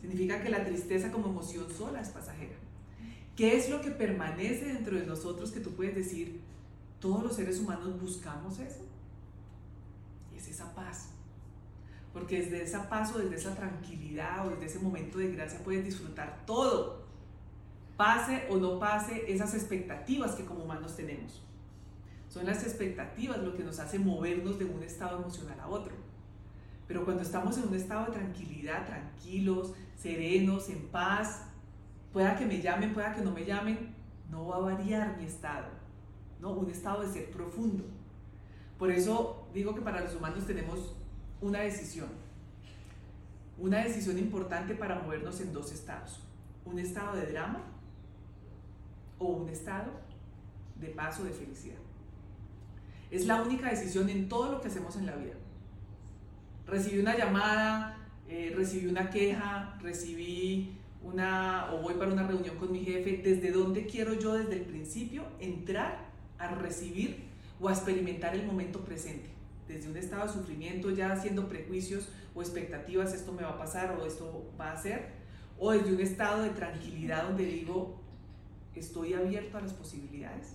[0.00, 2.54] Significa que la tristeza como emoción sola es pasajera.
[3.34, 6.40] ¿Qué es lo que permanece dentro de nosotros que tú puedes decir,
[7.00, 8.86] todos los seres humanos buscamos eso?
[10.36, 11.08] Es esa paz.
[12.12, 15.84] Porque desde esa paz o desde esa tranquilidad o desde ese momento de gracia puedes
[15.84, 17.03] disfrutar todo.
[17.96, 21.42] Pase o no pase esas expectativas que como humanos tenemos.
[22.28, 25.94] Son las expectativas lo que nos hace movernos de un estado emocional a otro.
[26.88, 31.44] Pero cuando estamos en un estado de tranquilidad, tranquilos, serenos, en paz,
[32.12, 33.94] pueda que me llamen, pueda que no me llamen,
[34.30, 35.68] no va a variar mi estado,
[36.40, 36.50] ¿no?
[36.50, 37.84] Un estado de ser profundo.
[38.78, 40.96] Por eso digo que para los humanos tenemos
[41.40, 42.08] una decisión,
[43.56, 46.20] una decisión importante para movernos en dos estados,
[46.64, 47.73] un estado de drama
[49.18, 49.92] o un estado
[50.80, 51.76] de paz o de felicidad.
[53.10, 55.34] Es la única decisión en todo lo que hacemos en la vida.
[56.66, 57.98] Recibí una llamada,
[58.28, 63.52] eh, recibí una queja, recibí una, o voy para una reunión con mi jefe, ¿desde
[63.52, 66.06] dónde quiero yo desde el principio entrar
[66.38, 67.24] a recibir
[67.60, 69.28] o a experimentar el momento presente?
[69.68, 73.96] Desde un estado de sufrimiento, ya haciendo prejuicios o expectativas, esto me va a pasar
[74.00, 75.12] o esto va a ser,
[75.58, 78.00] o desde un estado de tranquilidad donde digo,
[78.76, 80.54] estoy abierto a las posibilidades.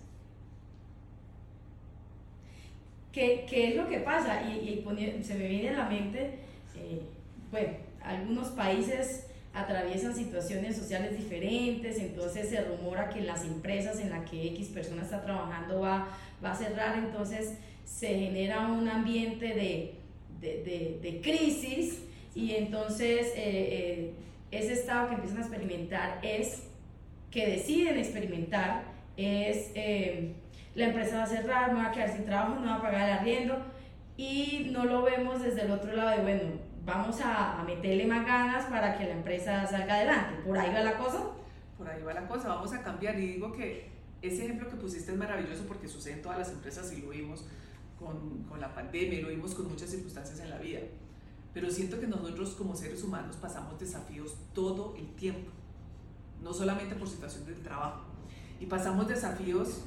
[3.12, 4.44] ¿Qué, qué es lo que pasa?
[4.44, 4.84] Y,
[5.24, 6.40] se me viene a la mente,
[6.76, 7.02] eh,
[7.52, 14.30] bueno, algunos países atraviesan situaciones sociales diferentes, entonces se rumora que las empresas en las
[14.30, 16.08] que X persona está trabajando va,
[16.44, 19.96] va a cerrar, entonces se genera un ambiente de,
[20.40, 22.00] de, de, crisis
[22.36, 24.14] y entonces eh, eh,
[24.52, 26.64] ese estado que empiezan a experimentar es,
[27.32, 28.84] que deciden experimentar,
[29.18, 30.36] es eh,
[30.76, 33.10] la empresa va a cerrar, me va a quedar sin trabajo, no va a pagar
[33.10, 33.58] el arriendo
[34.18, 36.52] y no lo vemos desde el otro lado de, bueno,
[36.86, 40.42] vamos a, meterle más ganas para que la empresa salga adelante.
[40.46, 41.24] ¿Por ahí va la cosa?
[41.78, 43.20] Por ahí va la cosa, vamos a cambiar.
[43.20, 43.90] Y digo que
[44.22, 47.46] ese ejemplo que pusiste es maravilloso porque sucede en todas las empresas y lo vimos
[47.98, 50.80] con, con la pandemia, lo vimos con muchas circunstancias en la vida.
[51.54, 55.52] Pero siento que nosotros como seres humanos pasamos desafíos todo el tiempo,
[56.44, 58.02] no solamente por situación del trabajo.
[58.60, 59.84] Y pasamos desafíos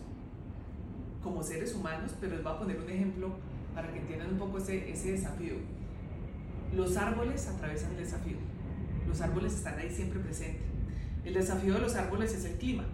[1.22, 3.30] como seres humanos, pero les voy a poner un ejemplo
[3.74, 5.56] para que entiendan un poco ese, ese desafío
[6.74, 8.36] los árboles atravesan el desafío.
[9.06, 10.62] Los árboles están ahí siempre presentes.
[11.24, 12.84] El desafío de los árboles es el clima.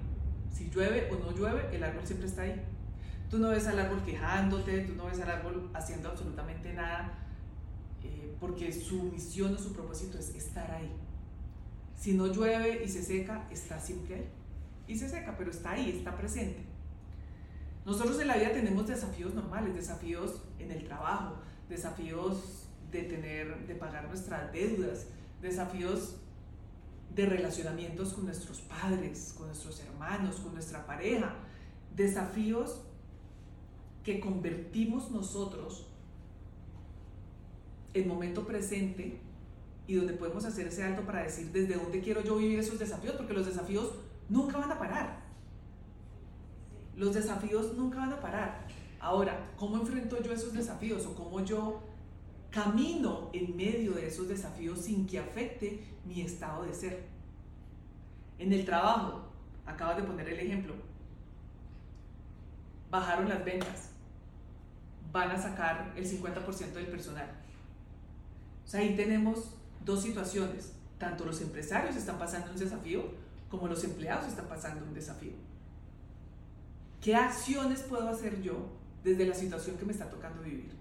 [0.53, 2.61] Si llueve o no llueve, el árbol siempre está ahí.
[3.31, 7.19] Tú no ves al árbol quejándote, tú no ves al árbol haciendo absolutamente nada,
[8.03, 10.91] eh, porque su misión o su propósito es estar ahí.
[11.99, 14.29] Si no llueve y se seca, está siempre ahí.
[14.87, 16.61] Y se seca, pero está ahí, está presente.
[17.85, 21.37] Nosotros en la vida tenemos desafíos normales, desafíos en el trabajo,
[21.69, 25.09] desafíos de tener, de pagar nuestras deudas,
[25.43, 26.17] desafíos
[27.15, 31.35] de relacionamientos con nuestros padres, con nuestros hermanos, con nuestra pareja,
[31.97, 32.83] desafíos
[34.05, 35.87] que convertimos nosotros
[37.93, 39.21] en momento presente
[39.89, 43.17] y donde podemos hacer ese alto para decir desde dónde quiero yo vivir esos desafíos,
[43.17, 43.95] porque los desafíos
[44.29, 45.19] nunca van a parar.
[46.97, 48.69] Los desafíos nunca van a parar.
[49.01, 51.83] Ahora, ¿cómo enfrento yo esos desafíos o cómo yo
[52.51, 57.05] camino en medio de esos desafíos sin que afecte mi estado de ser.
[58.39, 59.27] En el trabajo,
[59.67, 60.75] acabas de poner el ejemplo,
[62.91, 63.91] bajaron las ventas,
[65.13, 67.29] van a sacar el 50% del personal.
[68.65, 70.73] O sea, ahí tenemos dos situaciones.
[70.99, 73.05] Tanto los empresarios están pasando un desafío
[73.49, 75.33] como los empleados están pasando un desafío.
[77.01, 78.57] ¿Qué acciones puedo hacer yo
[79.05, 80.79] desde la situación que me está tocando vivir?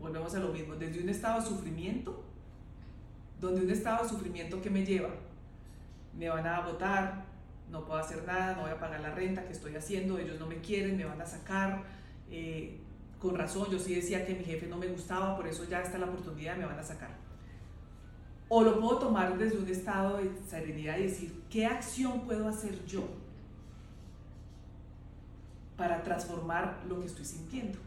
[0.00, 2.24] volvemos a lo mismo, desde un estado de sufrimiento,
[3.38, 5.10] donde un estado de sufrimiento que me lleva,
[6.18, 7.24] me van a votar,
[7.70, 10.46] no puedo hacer nada, no voy a pagar la renta que estoy haciendo, ellos no
[10.46, 11.84] me quieren, me van a sacar,
[12.30, 12.78] eh,
[13.18, 15.98] con razón, yo sí decía que mi jefe no me gustaba, por eso ya está
[15.98, 17.10] la oportunidad, me van a sacar.
[18.50, 22.84] O lo puedo tomar desde un estado de serenidad y decir, ¿qué acción puedo hacer
[22.84, 23.04] yo
[25.78, 27.78] para transformar lo que estoy sintiendo?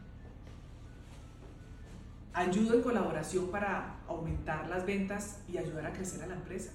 [2.33, 6.71] ayudo en colaboración para aumentar las ventas y ayudar a crecer a la empresa.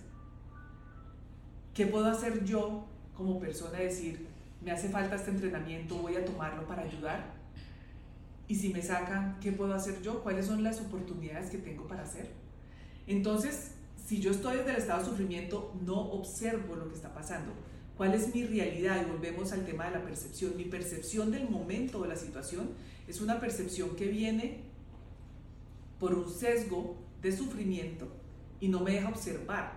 [1.75, 2.87] ¿Qué puedo hacer yo
[3.17, 3.79] como persona?
[3.79, 4.27] Decir,
[4.63, 7.35] me hace falta este entrenamiento, voy a tomarlo para ayudar.
[8.47, 10.23] Y si me sacan, ¿qué puedo hacer yo?
[10.23, 12.31] ¿Cuáles son las oportunidades que tengo para hacer?
[13.07, 13.73] Entonces,
[14.09, 17.53] si yo estoy desde el estado de sufrimiento, no observo lo que está pasando.
[17.95, 19.03] ¿Cuál es mi realidad?
[19.03, 20.57] Y volvemos al tema de la percepción.
[20.57, 22.71] Mi percepción del momento de la situación
[23.07, 24.63] es una percepción que viene
[26.01, 28.09] por un sesgo de sufrimiento
[28.61, 29.75] y no me deja observar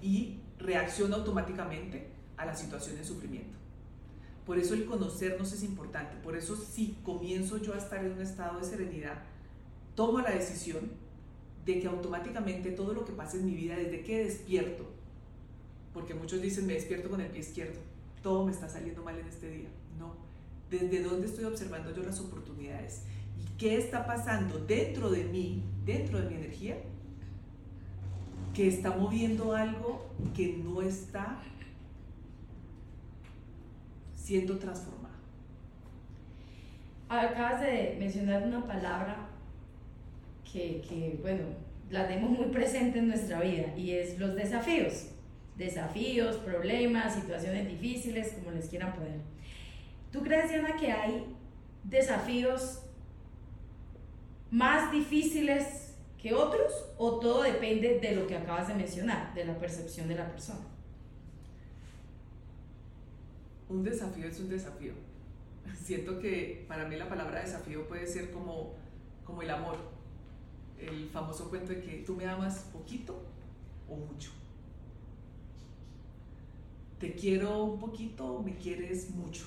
[0.00, 2.08] y reacciona automáticamente
[2.38, 3.58] a la situación de sufrimiento.
[4.46, 6.16] Por eso el conocernos es importante.
[6.22, 9.24] Por eso si comienzo yo a estar en un estado de serenidad,
[9.94, 10.90] tomo la decisión
[11.68, 14.86] de que automáticamente todo lo que pasa en mi vida, desde que despierto,
[15.92, 17.78] porque muchos dicen me despierto con el pie izquierdo,
[18.22, 19.68] todo me está saliendo mal en este día.
[19.98, 20.14] No,
[20.70, 23.02] desde dónde estoy observando yo las oportunidades
[23.36, 26.78] y qué está pasando dentro de mí, dentro de mi energía,
[28.54, 31.42] que está moviendo algo que no está
[34.16, 35.16] siendo transformado.
[37.10, 39.27] Acabas de mencionar una palabra
[40.52, 41.44] que, que, bueno,
[41.90, 45.08] la tenemos muy presente en nuestra vida y es los desafíos.
[45.56, 49.20] Desafíos, problemas, situaciones difíciles, como les quieran poner.
[50.12, 51.24] ¿Tú crees, Diana, que hay
[51.84, 52.82] desafíos
[54.50, 59.58] más difíciles que otros o todo depende de lo que acabas de mencionar, de la
[59.58, 60.60] percepción de la persona?
[63.68, 64.92] Un desafío es un desafío.
[65.84, 68.74] Siento que para mí la palabra desafío puede ser como,
[69.24, 69.97] como el amor.
[70.80, 73.20] El famoso cuento de que tú me amas poquito
[73.88, 74.30] o mucho.
[76.98, 79.46] Te quiero un poquito o me quieres mucho.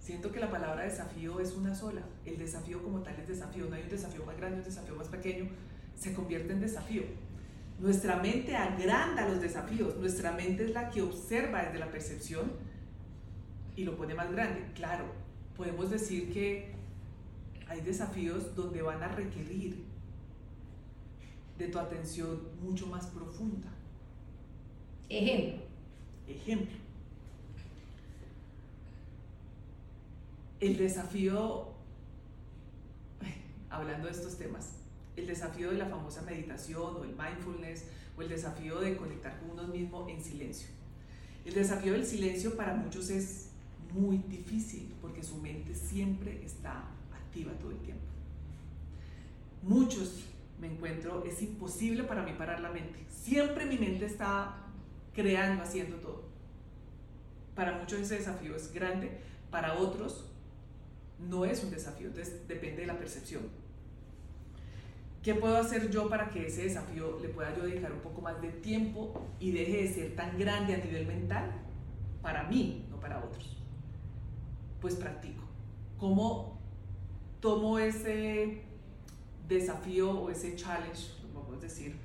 [0.00, 2.02] Siento que la palabra desafío es una sola.
[2.24, 3.66] El desafío como tal es desafío.
[3.68, 5.48] No hay un desafío más grande, un desafío más pequeño.
[5.98, 7.02] Se convierte en desafío.
[7.78, 9.96] Nuestra mente agranda los desafíos.
[9.96, 12.52] Nuestra mente es la que observa desde la percepción
[13.76, 14.66] y lo pone más grande.
[14.74, 15.06] Claro,
[15.56, 16.72] podemos decir que
[17.68, 19.84] hay desafíos donde van a requerir
[21.58, 23.70] de tu atención mucho más profunda.
[25.08, 25.62] Ejemplo.
[26.26, 26.84] Ejemplo.
[30.66, 31.68] el desafío,
[33.70, 34.76] hablando de estos temas,
[35.16, 37.84] el desafío de la famosa meditación o el mindfulness
[38.16, 40.68] o el desafío de conectar con uno mismo en silencio.
[41.44, 43.50] El desafío del silencio para muchos es
[43.92, 48.02] muy difícil porque su mente siempre está activa todo el tiempo.
[49.62, 50.24] Muchos
[50.64, 53.04] me encuentro, es imposible para mí parar la mente.
[53.10, 54.56] Siempre mi mente está
[55.12, 56.24] creando, haciendo todo.
[57.54, 60.30] Para muchos ese desafío es grande, para otros
[61.18, 63.42] no es un desafío, entonces depende de la percepción.
[65.22, 68.40] ¿Qué puedo hacer yo para que ese desafío le pueda yo dedicar un poco más
[68.40, 71.50] de tiempo y deje de ser tan grande a nivel mental
[72.22, 73.56] para mí, no para otros?
[74.80, 75.44] Pues practico.
[75.98, 76.58] ¿Cómo
[77.40, 78.64] tomo ese
[79.48, 81.96] desafío o ese challenge, vamos a decir,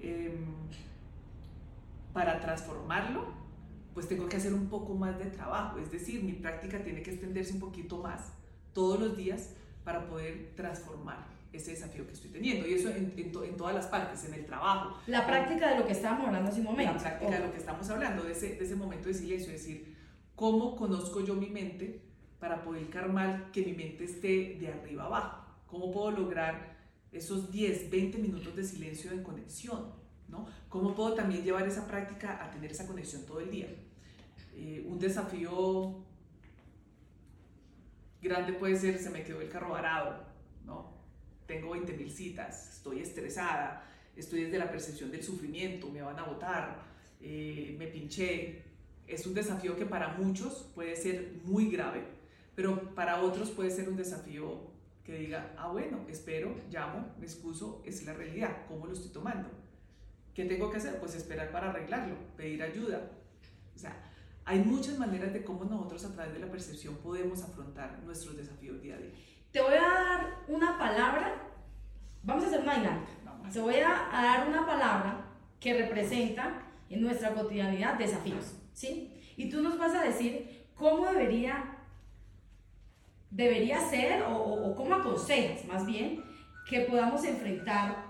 [0.00, 0.44] em,
[2.12, 3.26] para transformarlo?
[3.94, 7.12] Pues tengo que hacer un poco más de trabajo, es decir, mi práctica tiene que
[7.12, 8.32] extenderse un poquito más
[8.72, 9.54] todos los días
[9.84, 12.66] para poder transformar ese desafío que estoy teniendo.
[12.66, 14.98] Y eso en, en, todas las partes, en el trabajo.
[15.06, 16.94] La práctica de lo que estábamos hablando hace un momento.
[16.94, 19.62] La práctica de lo que estamos hablando, de ese, de ese momento de silencio, es
[19.62, 19.96] decir,
[20.34, 22.02] cómo conozco yo mi mente
[22.38, 25.45] para poder calmar que mi mente esté de arriba abajo.
[25.76, 26.74] ¿Cómo puedo lograr
[27.12, 29.92] esos 10, 20 minutos de silencio de conexión?
[30.26, 30.46] ¿no?
[30.70, 33.68] ¿Cómo puedo también llevar esa práctica a tener esa conexión todo el día?
[34.54, 36.02] Eh, un desafío
[38.22, 40.24] grande puede ser, se me quedó el carro varado,
[40.64, 40.94] ¿no?
[41.46, 46.22] Tengo 20 mil citas, estoy estresada, estoy desde la percepción del sufrimiento, me van a
[46.22, 46.84] votar,
[47.20, 48.62] eh, me pinché.
[49.06, 52.02] Es un desafío que para muchos puede ser muy grave,
[52.54, 54.74] pero para otros puede ser un desafío
[55.06, 59.48] que diga, ah, bueno, espero, llamo, me excuso, es la realidad, ¿cómo lo estoy tomando?
[60.34, 60.98] ¿Qué tengo que hacer?
[60.98, 63.08] Pues esperar para arreglarlo, pedir ayuda.
[63.74, 63.96] O sea,
[64.44, 68.82] hay muchas maneras de cómo nosotros a través de la percepción podemos afrontar nuestros desafíos
[68.82, 69.12] día a día.
[69.52, 71.40] Te voy a dar una palabra,
[72.24, 73.12] vamos a hacer una dinámica.
[73.52, 75.24] Te voy a dar una palabra
[75.60, 79.14] que representa en nuestra cotidianidad desafíos, ¿sí?
[79.36, 81.75] Y tú nos vas a decir cómo debería,
[83.36, 86.24] debería ser o, cómo aconsejas más bien
[86.68, 88.06] que podamos enfrentar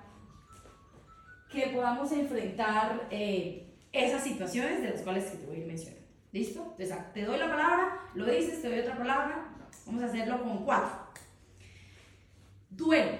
[1.50, 6.06] que podamos enfrentar eh, esas situaciones de las cuales te voy a ir mencionando.
[6.32, 6.74] ¿Listo?
[6.76, 9.54] te doy la palabra, lo dices, te doy otra palabra.
[9.86, 11.06] Vamos a hacerlo con cuatro.
[12.68, 13.18] Duelo.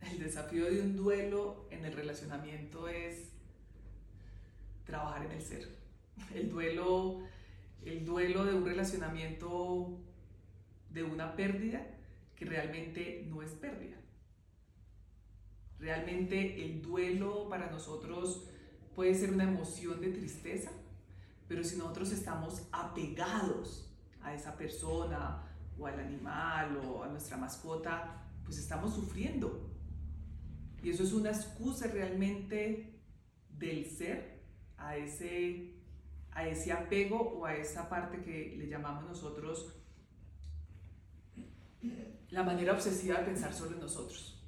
[0.00, 3.30] El desafío de un duelo en el relacionamiento es
[4.84, 5.68] trabajar en el ser.
[6.34, 7.22] El duelo,
[7.84, 9.98] el duelo de un relacionamiento,
[10.90, 11.86] de una pérdida,
[12.36, 13.96] que realmente no es pérdida.
[15.78, 18.48] Realmente el duelo para nosotros
[18.94, 20.70] puede ser una emoción de tristeza,
[21.48, 23.90] pero si nosotros estamos apegados
[24.22, 25.42] a esa persona
[25.78, 29.71] o al animal o a nuestra mascota, pues estamos sufriendo.
[30.82, 32.98] Y eso es una excusa realmente
[33.58, 34.42] del ser
[34.76, 35.74] a ese,
[36.32, 39.76] a ese apego o a esa parte que le llamamos nosotros
[42.30, 44.42] la manera obsesiva de pensar solo en nosotros.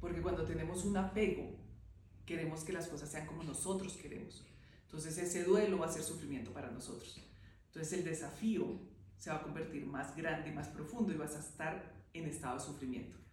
[0.00, 1.56] Porque cuando tenemos un apego,
[2.24, 4.44] queremos que las cosas sean como nosotros queremos.
[4.84, 7.20] Entonces ese duelo va a ser sufrimiento para nosotros.
[7.66, 8.80] Entonces el desafío
[9.16, 12.58] se va a convertir más grande y más profundo y vas a estar en estado
[12.58, 13.25] de sufrimiento.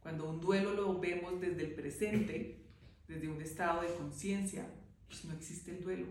[0.00, 2.64] Cuando un duelo lo vemos desde el presente,
[3.06, 4.66] desde un estado de conciencia,
[5.06, 6.06] pues no existe el duelo,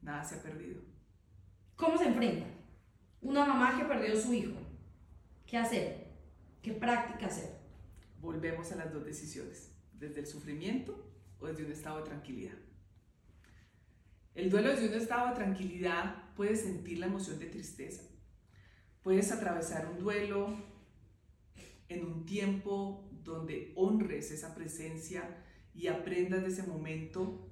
[0.00, 0.80] nada se ha perdido.
[1.76, 2.46] ¿Cómo se enfrenta?
[3.20, 4.56] Una mamá que perdió a su hijo.
[5.46, 6.06] ¿Qué hacer?
[6.62, 7.58] ¿Qué práctica hacer?
[8.20, 12.56] Volvemos a las dos decisiones, desde el sufrimiento o desde un estado de tranquilidad.
[14.34, 18.02] El duelo desde un estado de tranquilidad puede sentir la emoción de tristeza.
[19.02, 20.56] Puedes atravesar un duelo
[21.88, 25.42] en un tiempo donde honres esa presencia
[25.74, 27.50] y aprendas de ese momento,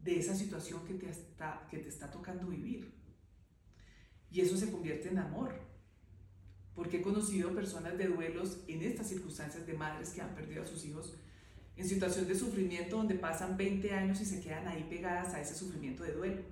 [0.00, 2.92] de esa situación que te está, que te está tocando vivir.
[4.30, 5.54] Y eso se convierte en amor.
[6.74, 10.66] Porque he conocido personas de duelos en estas circunstancias de madres que han perdido a
[10.66, 11.16] sus hijos
[11.76, 15.54] en situación de sufrimiento donde pasan 20 años y se quedan ahí pegadas a ese
[15.54, 16.42] sufrimiento de duelo.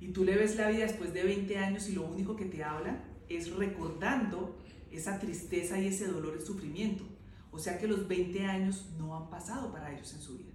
[0.00, 2.64] Y tú le ves la vida después de 20 años y lo único que te
[2.64, 4.58] habla es recordando
[4.90, 7.04] esa tristeza y ese dolor y sufrimiento.
[7.54, 10.52] O sea que los 20 años no han pasado para ellos en su vida.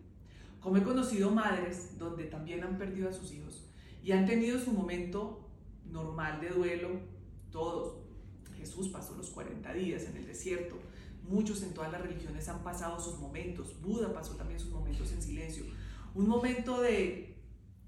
[0.60, 3.66] Como he conocido madres donde también han perdido a sus hijos
[4.04, 5.50] y han tenido su momento
[5.86, 6.90] normal de duelo,
[7.52, 8.00] todos.
[8.58, 10.76] Jesús pasó los 40 días en el desierto,
[11.24, 15.22] muchos en todas las religiones han pasado sus momentos, Buda pasó también sus momentos en
[15.22, 15.64] silencio,
[16.14, 17.42] un momento de,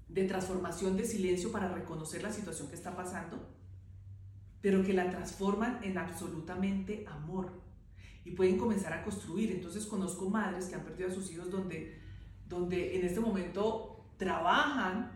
[0.08, 3.46] de transformación de silencio para reconocer la situación que está pasando,
[4.62, 7.61] pero que la transforman en absolutamente amor
[8.24, 9.52] y pueden comenzar a construir.
[9.52, 12.00] Entonces conozco madres que han perdido a sus hijos donde,
[12.48, 15.12] donde en este momento trabajan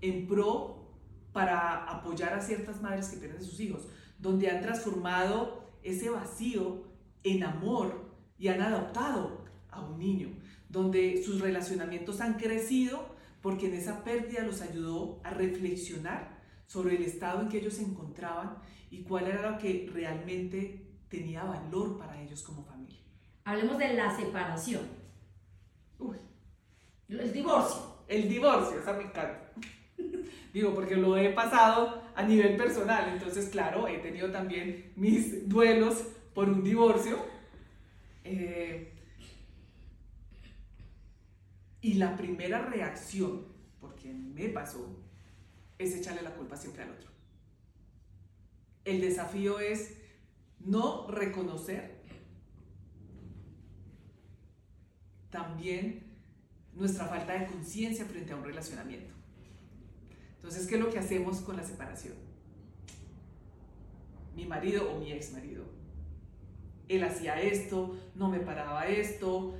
[0.00, 0.86] en pro
[1.32, 3.88] para apoyar a ciertas madres que pierden a sus hijos,
[4.18, 6.84] donde han transformado ese vacío
[7.22, 10.30] en amor y han adoptado a un niño,
[10.68, 17.02] donde sus relacionamientos han crecido porque en esa pérdida los ayudó a reflexionar sobre el
[17.02, 18.58] estado en que ellos se encontraban
[18.90, 23.00] y cuál era lo que realmente tenía valor para ellos como familia.
[23.44, 24.82] Hablemos de la separación.
[25.98, 26.16] Uy.
[27.08, 27.96] El divorcio.
[28.08, 29.52] El divorcio, esa me encanta.
[30.52, 36.04] Digo, porque lo he pasado a nivel personal, entonces claro, he tenido también mis duelos
[36.34, 37.18] por un divorcio.
[38.24, 38.92] Eh,
[41.80, 43.46] y la primera reacción,
[43.80, 44.88] porque me pasó,
[45.78, 47.10] es echarle la culpa siempre al otro.
[48.84, 49.95] El desafío es
[50.66, 51.96] no reconocer
[55.30, 56.02] también
[56.74, 59.14] nuestra falta de conciencia frente a un relacionamiento.
[60.36, 62.14] Entonces, ¿qué es lo que hacemos con la separación?
[64.34, 65.64] Mi marido o mi ex marido.
[66.88, 69.54] Él hacía esto, no me paraba esto,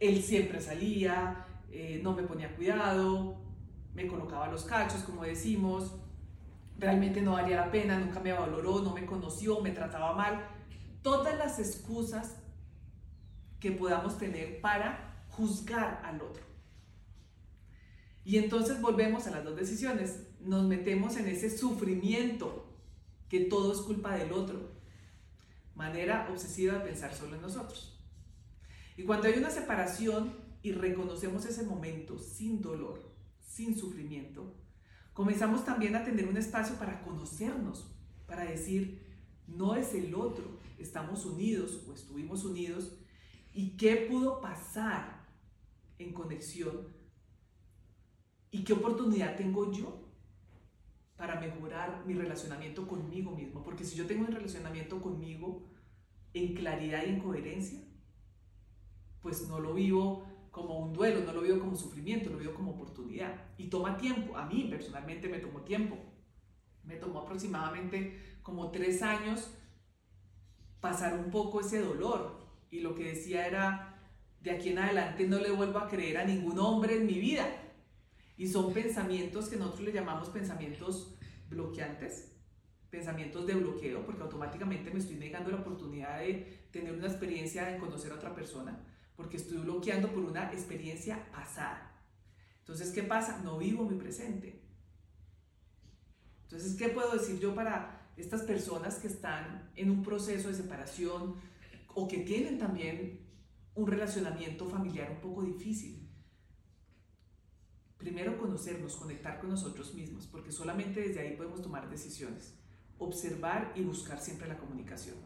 [0.00, 3.36] él siempre salía, eh, no me ponía cuidado,
[3.94, 5.92] me colocaba los cachos, como decimos,
[6.78, 10.46] realmente no valía la pena, nunca me valoró, no me conoció, me trataba mal.
[11.02, 12.36] Todas las excusas
[13.60, 16.42] que podamos tener para juzgar al otro.
[18.24, 20.28] Y entonces volvemos a las dos decisiones.
[20.40, 22.66] Nos metemos en ese sufrimiento
[23.28, 24.72] que todo es culpa del otro.
[25.74, 28.00] Manera obsesiva de pensar solo en nosotros.
[28.96, 34.54] Y cuando hay una separación y reconocemos ese momento sin dolor, sin sufrimiento,
[35.14, 37.90] comenzamos también a tener un espacio para conocernos,
[38.26, 39.00] para decir,
[39.46, 42.98] no es el otro, estamos unidos o estuvimos unidos,
[43.52, 45.24] y qué pudo pasar
[45.98, 46.88] en conexión
[48.50, 50.04] y qué oportunidad tengo yo
[51.16, 55.62] para mejorar mi relacionamiento conmigo mismo, porque si yo tengo un relacionamiento conmigo
[56.32, 57.80] en claridad y en coherencia,
[59.20, 62.70] pues no lo vivo como un duelo, no lo veo como sufrimiento, lo veo como
[62.70, 63.34] oportunidad.
[63.58, 65.98] Y toma tiempo, a mí personalmente me tomó tiempo.
[66.84, 69.50] Me tomó aproximadamente como tres años
[70.78, 72.46] pasar un poco ese dolor.
[72.70, 73.98] Y lo que decía era,
[74.42, 77.48] de aquí en adelante no le vuelvo a creer a ningún hombre en mi vida.
[78.36, 81.16] Y son pensamientos que nosotros le llamamos pensamientos
[81.48, 82.32] bloqueantes,
[82.90, 87.78] pensamientos de bloqueo, porque automáticamente me estoy negando la oportunidad de tener una experiencia, de
[87.78, 88.86] conocer a otra persona,
[89.16, 91.92] porque estoy bloqueando por una experiencia pasada.
[92.60, 93.40] Entonces, ¿qué pasa?
[93.42, 94.62] No vivo mi presente.
[96.44, 101.36] Entonces, ¿qué puedo decir yo para estas personas que están en un proceso de separación
[101.94, 103.20] o que tienen también
[103.74, 106.08] un relacionamiento familiar un poco difícil?
[107.98, 112.54] Primero conocernos, conectar con nosotros mismos, porque solamente desde ahí podemos tomar decisiones.
[112.98, 115.16] Observar y buscar siempre la comunicación.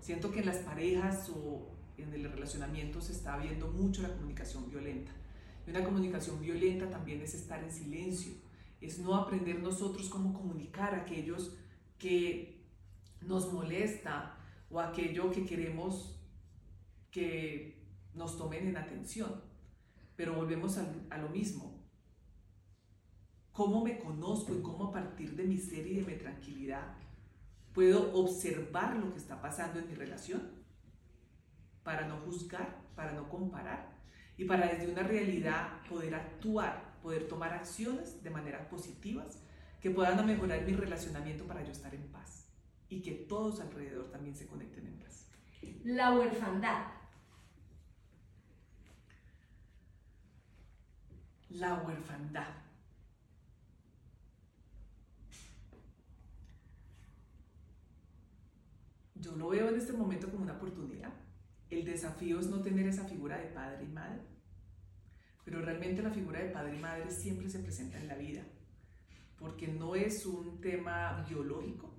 [0.00, 4.70] Siento que en las parejas o en el relacionamiento se está viendo mucho la comunicación
[4.70, 5.12] violenta.
[5.66, 8.34] Y una comunicación violenta también es estar en silencio,
[8.80, 11.56] es no aprender nosotros cómo comunicar a aquellos
[11.98, 12.60] que
[13.22, 14.36] nos molesta
[14.70, 16.20] o aquello que queremos
[17.10, 17.80] que
[18.12, 19.40] nos tomen en atención.
[20.16, 21.80] Pero volvemos a, lo mismo.
[23.52, 26.96] ¿Cómo me conozco y cómo a partir de mi ser y de mi tranquilidad
[27.72, 30.63] puedo observar lo que está pasando en mi relación?
[31.84, 33.94] Para no juzgar, para no comparar
[34.36, 39.38] y para desde una realidad poder actuar, poder tomar acciones de manera positivas
[39.80, 42.48] que puedan mejorar mi relacionamiento para yo estar en paz
[42.88, 45.26] y que todos alrededor también se conecten en paz.
[45.84, 46.86] La huerfandad.
[51.50, 52.48] La huerfandad.
[59.16, 61.12] Yo lo veo en este momento como una oportunidad
[61.74, 64.22] el desafío es no tener esa figura de padre y madre,
[65.44, 68.42] pero realmente la figura de padre y madre siempre se presenta en la vida,
[69.38, 71.92] porque no es un tema biológico,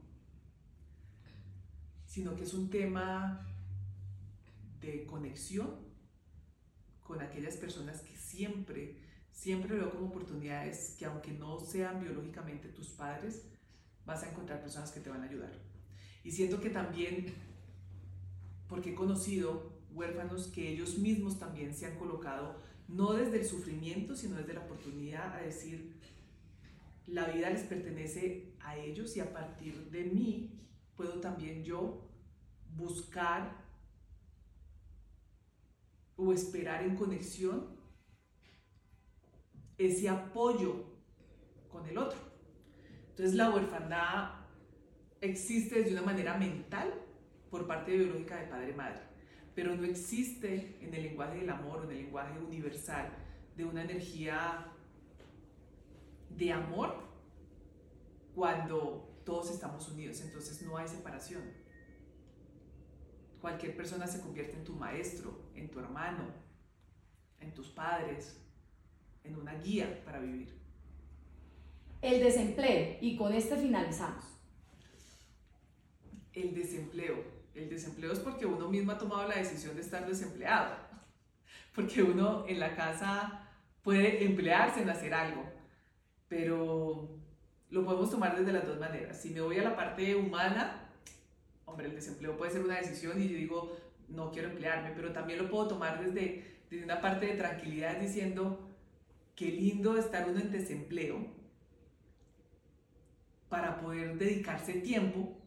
[2.06, 3.46] sino que es un tema
[4.80, 5.86] de conexión
[7.02, 8.98] con aquellas personas que siempre,
[9.32, 13.44] siempre veo como oportunidades que aunque no sean biológicamente tus padres,
[14.06, 15.52] vas a encontrar personas que te van a ayudar.
[16.24, 17.34] Y siento que también
[18.68, 24.16] porque he conocido huérfanos que ellos mismos también se han colocado, no desde el sufrimiento,
[24.16, 25.96] sino desde la oportunidad a decir,
[27.08, 30.60] la vida les pertenece a ellos y a partir de mí
[30.96, 32.10] puedo también yo
[32.76, 33.64] buscar
[36.16, 37.76] o esperar en conexión
[39.78, 40.86] ese apoyo
[41.70, 42.18] con el otro.
[43.10, 44.46] Entonces la huerfandad
[45.22, 47.05] existe desde una manera mental
[47.50, 49.02] por parte biológica de padre-madre,
[49.54, 53.10] pero no existe en el lenguaje del amor o en el lenguaje universal
[53.56, 54.68] de una energía
[56.30, 57.06] de amor
[58.34, 61.42] cuando todos estamos unidos, entonces no hay separación.
[63.42, 66.26] Cualquier persona se convierte en tu maestro, en tu hermano,
[67.40, 68.42] en tus padres,
[69.24, 70.54] en una guía para vivir.
[72.02, 74.24] El desempleo, y con este finalizamos.
[76.34, 77.35] El desempleo.
[77.56, 80.76] El desempleo es porque uno mismo ha tomado la decisión de estar desempleado.
[81.74, 83.50] Porque uno en la casa
[83.82, 85.44] puede emplearse en hacer algo,
[86.28, 87.10] pero
[87.70, 89.22] lo podemos tomar desde las dos maneras.
[89.22, 90.90] Si me voy a la parte humana,
[91.66, 93.78] hombre, el desempleo puede ser una decisión y yo digo,
[94.10, 98.70] no quiero emplearme, pero también lo puedo tomar desde, desde una parte de tranquilidad diciendo,
[99.36, 101.28] qué lindo estar uno en desempleo
[103.50, 105.38] para poder dedicarse tiempo,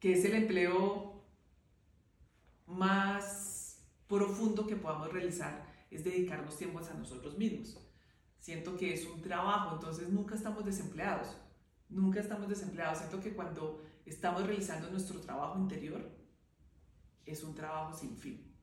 [0.00, 1.13] que es el empleo
[2.66, 7.80] más profundo que podamos realizar es dedicarnos tiempo a nosotros mismos.
[8.38, 11.36] Siento que es un trabajo, entonces nunca estamos desempleados.
[11.88, 12.98] Nunca estamos desempleados.
[12.98, 16.10] Siento que cuando estamos realizando nuestro trabajo interior,
[17.24, 18.53] es un trabajo sin fin.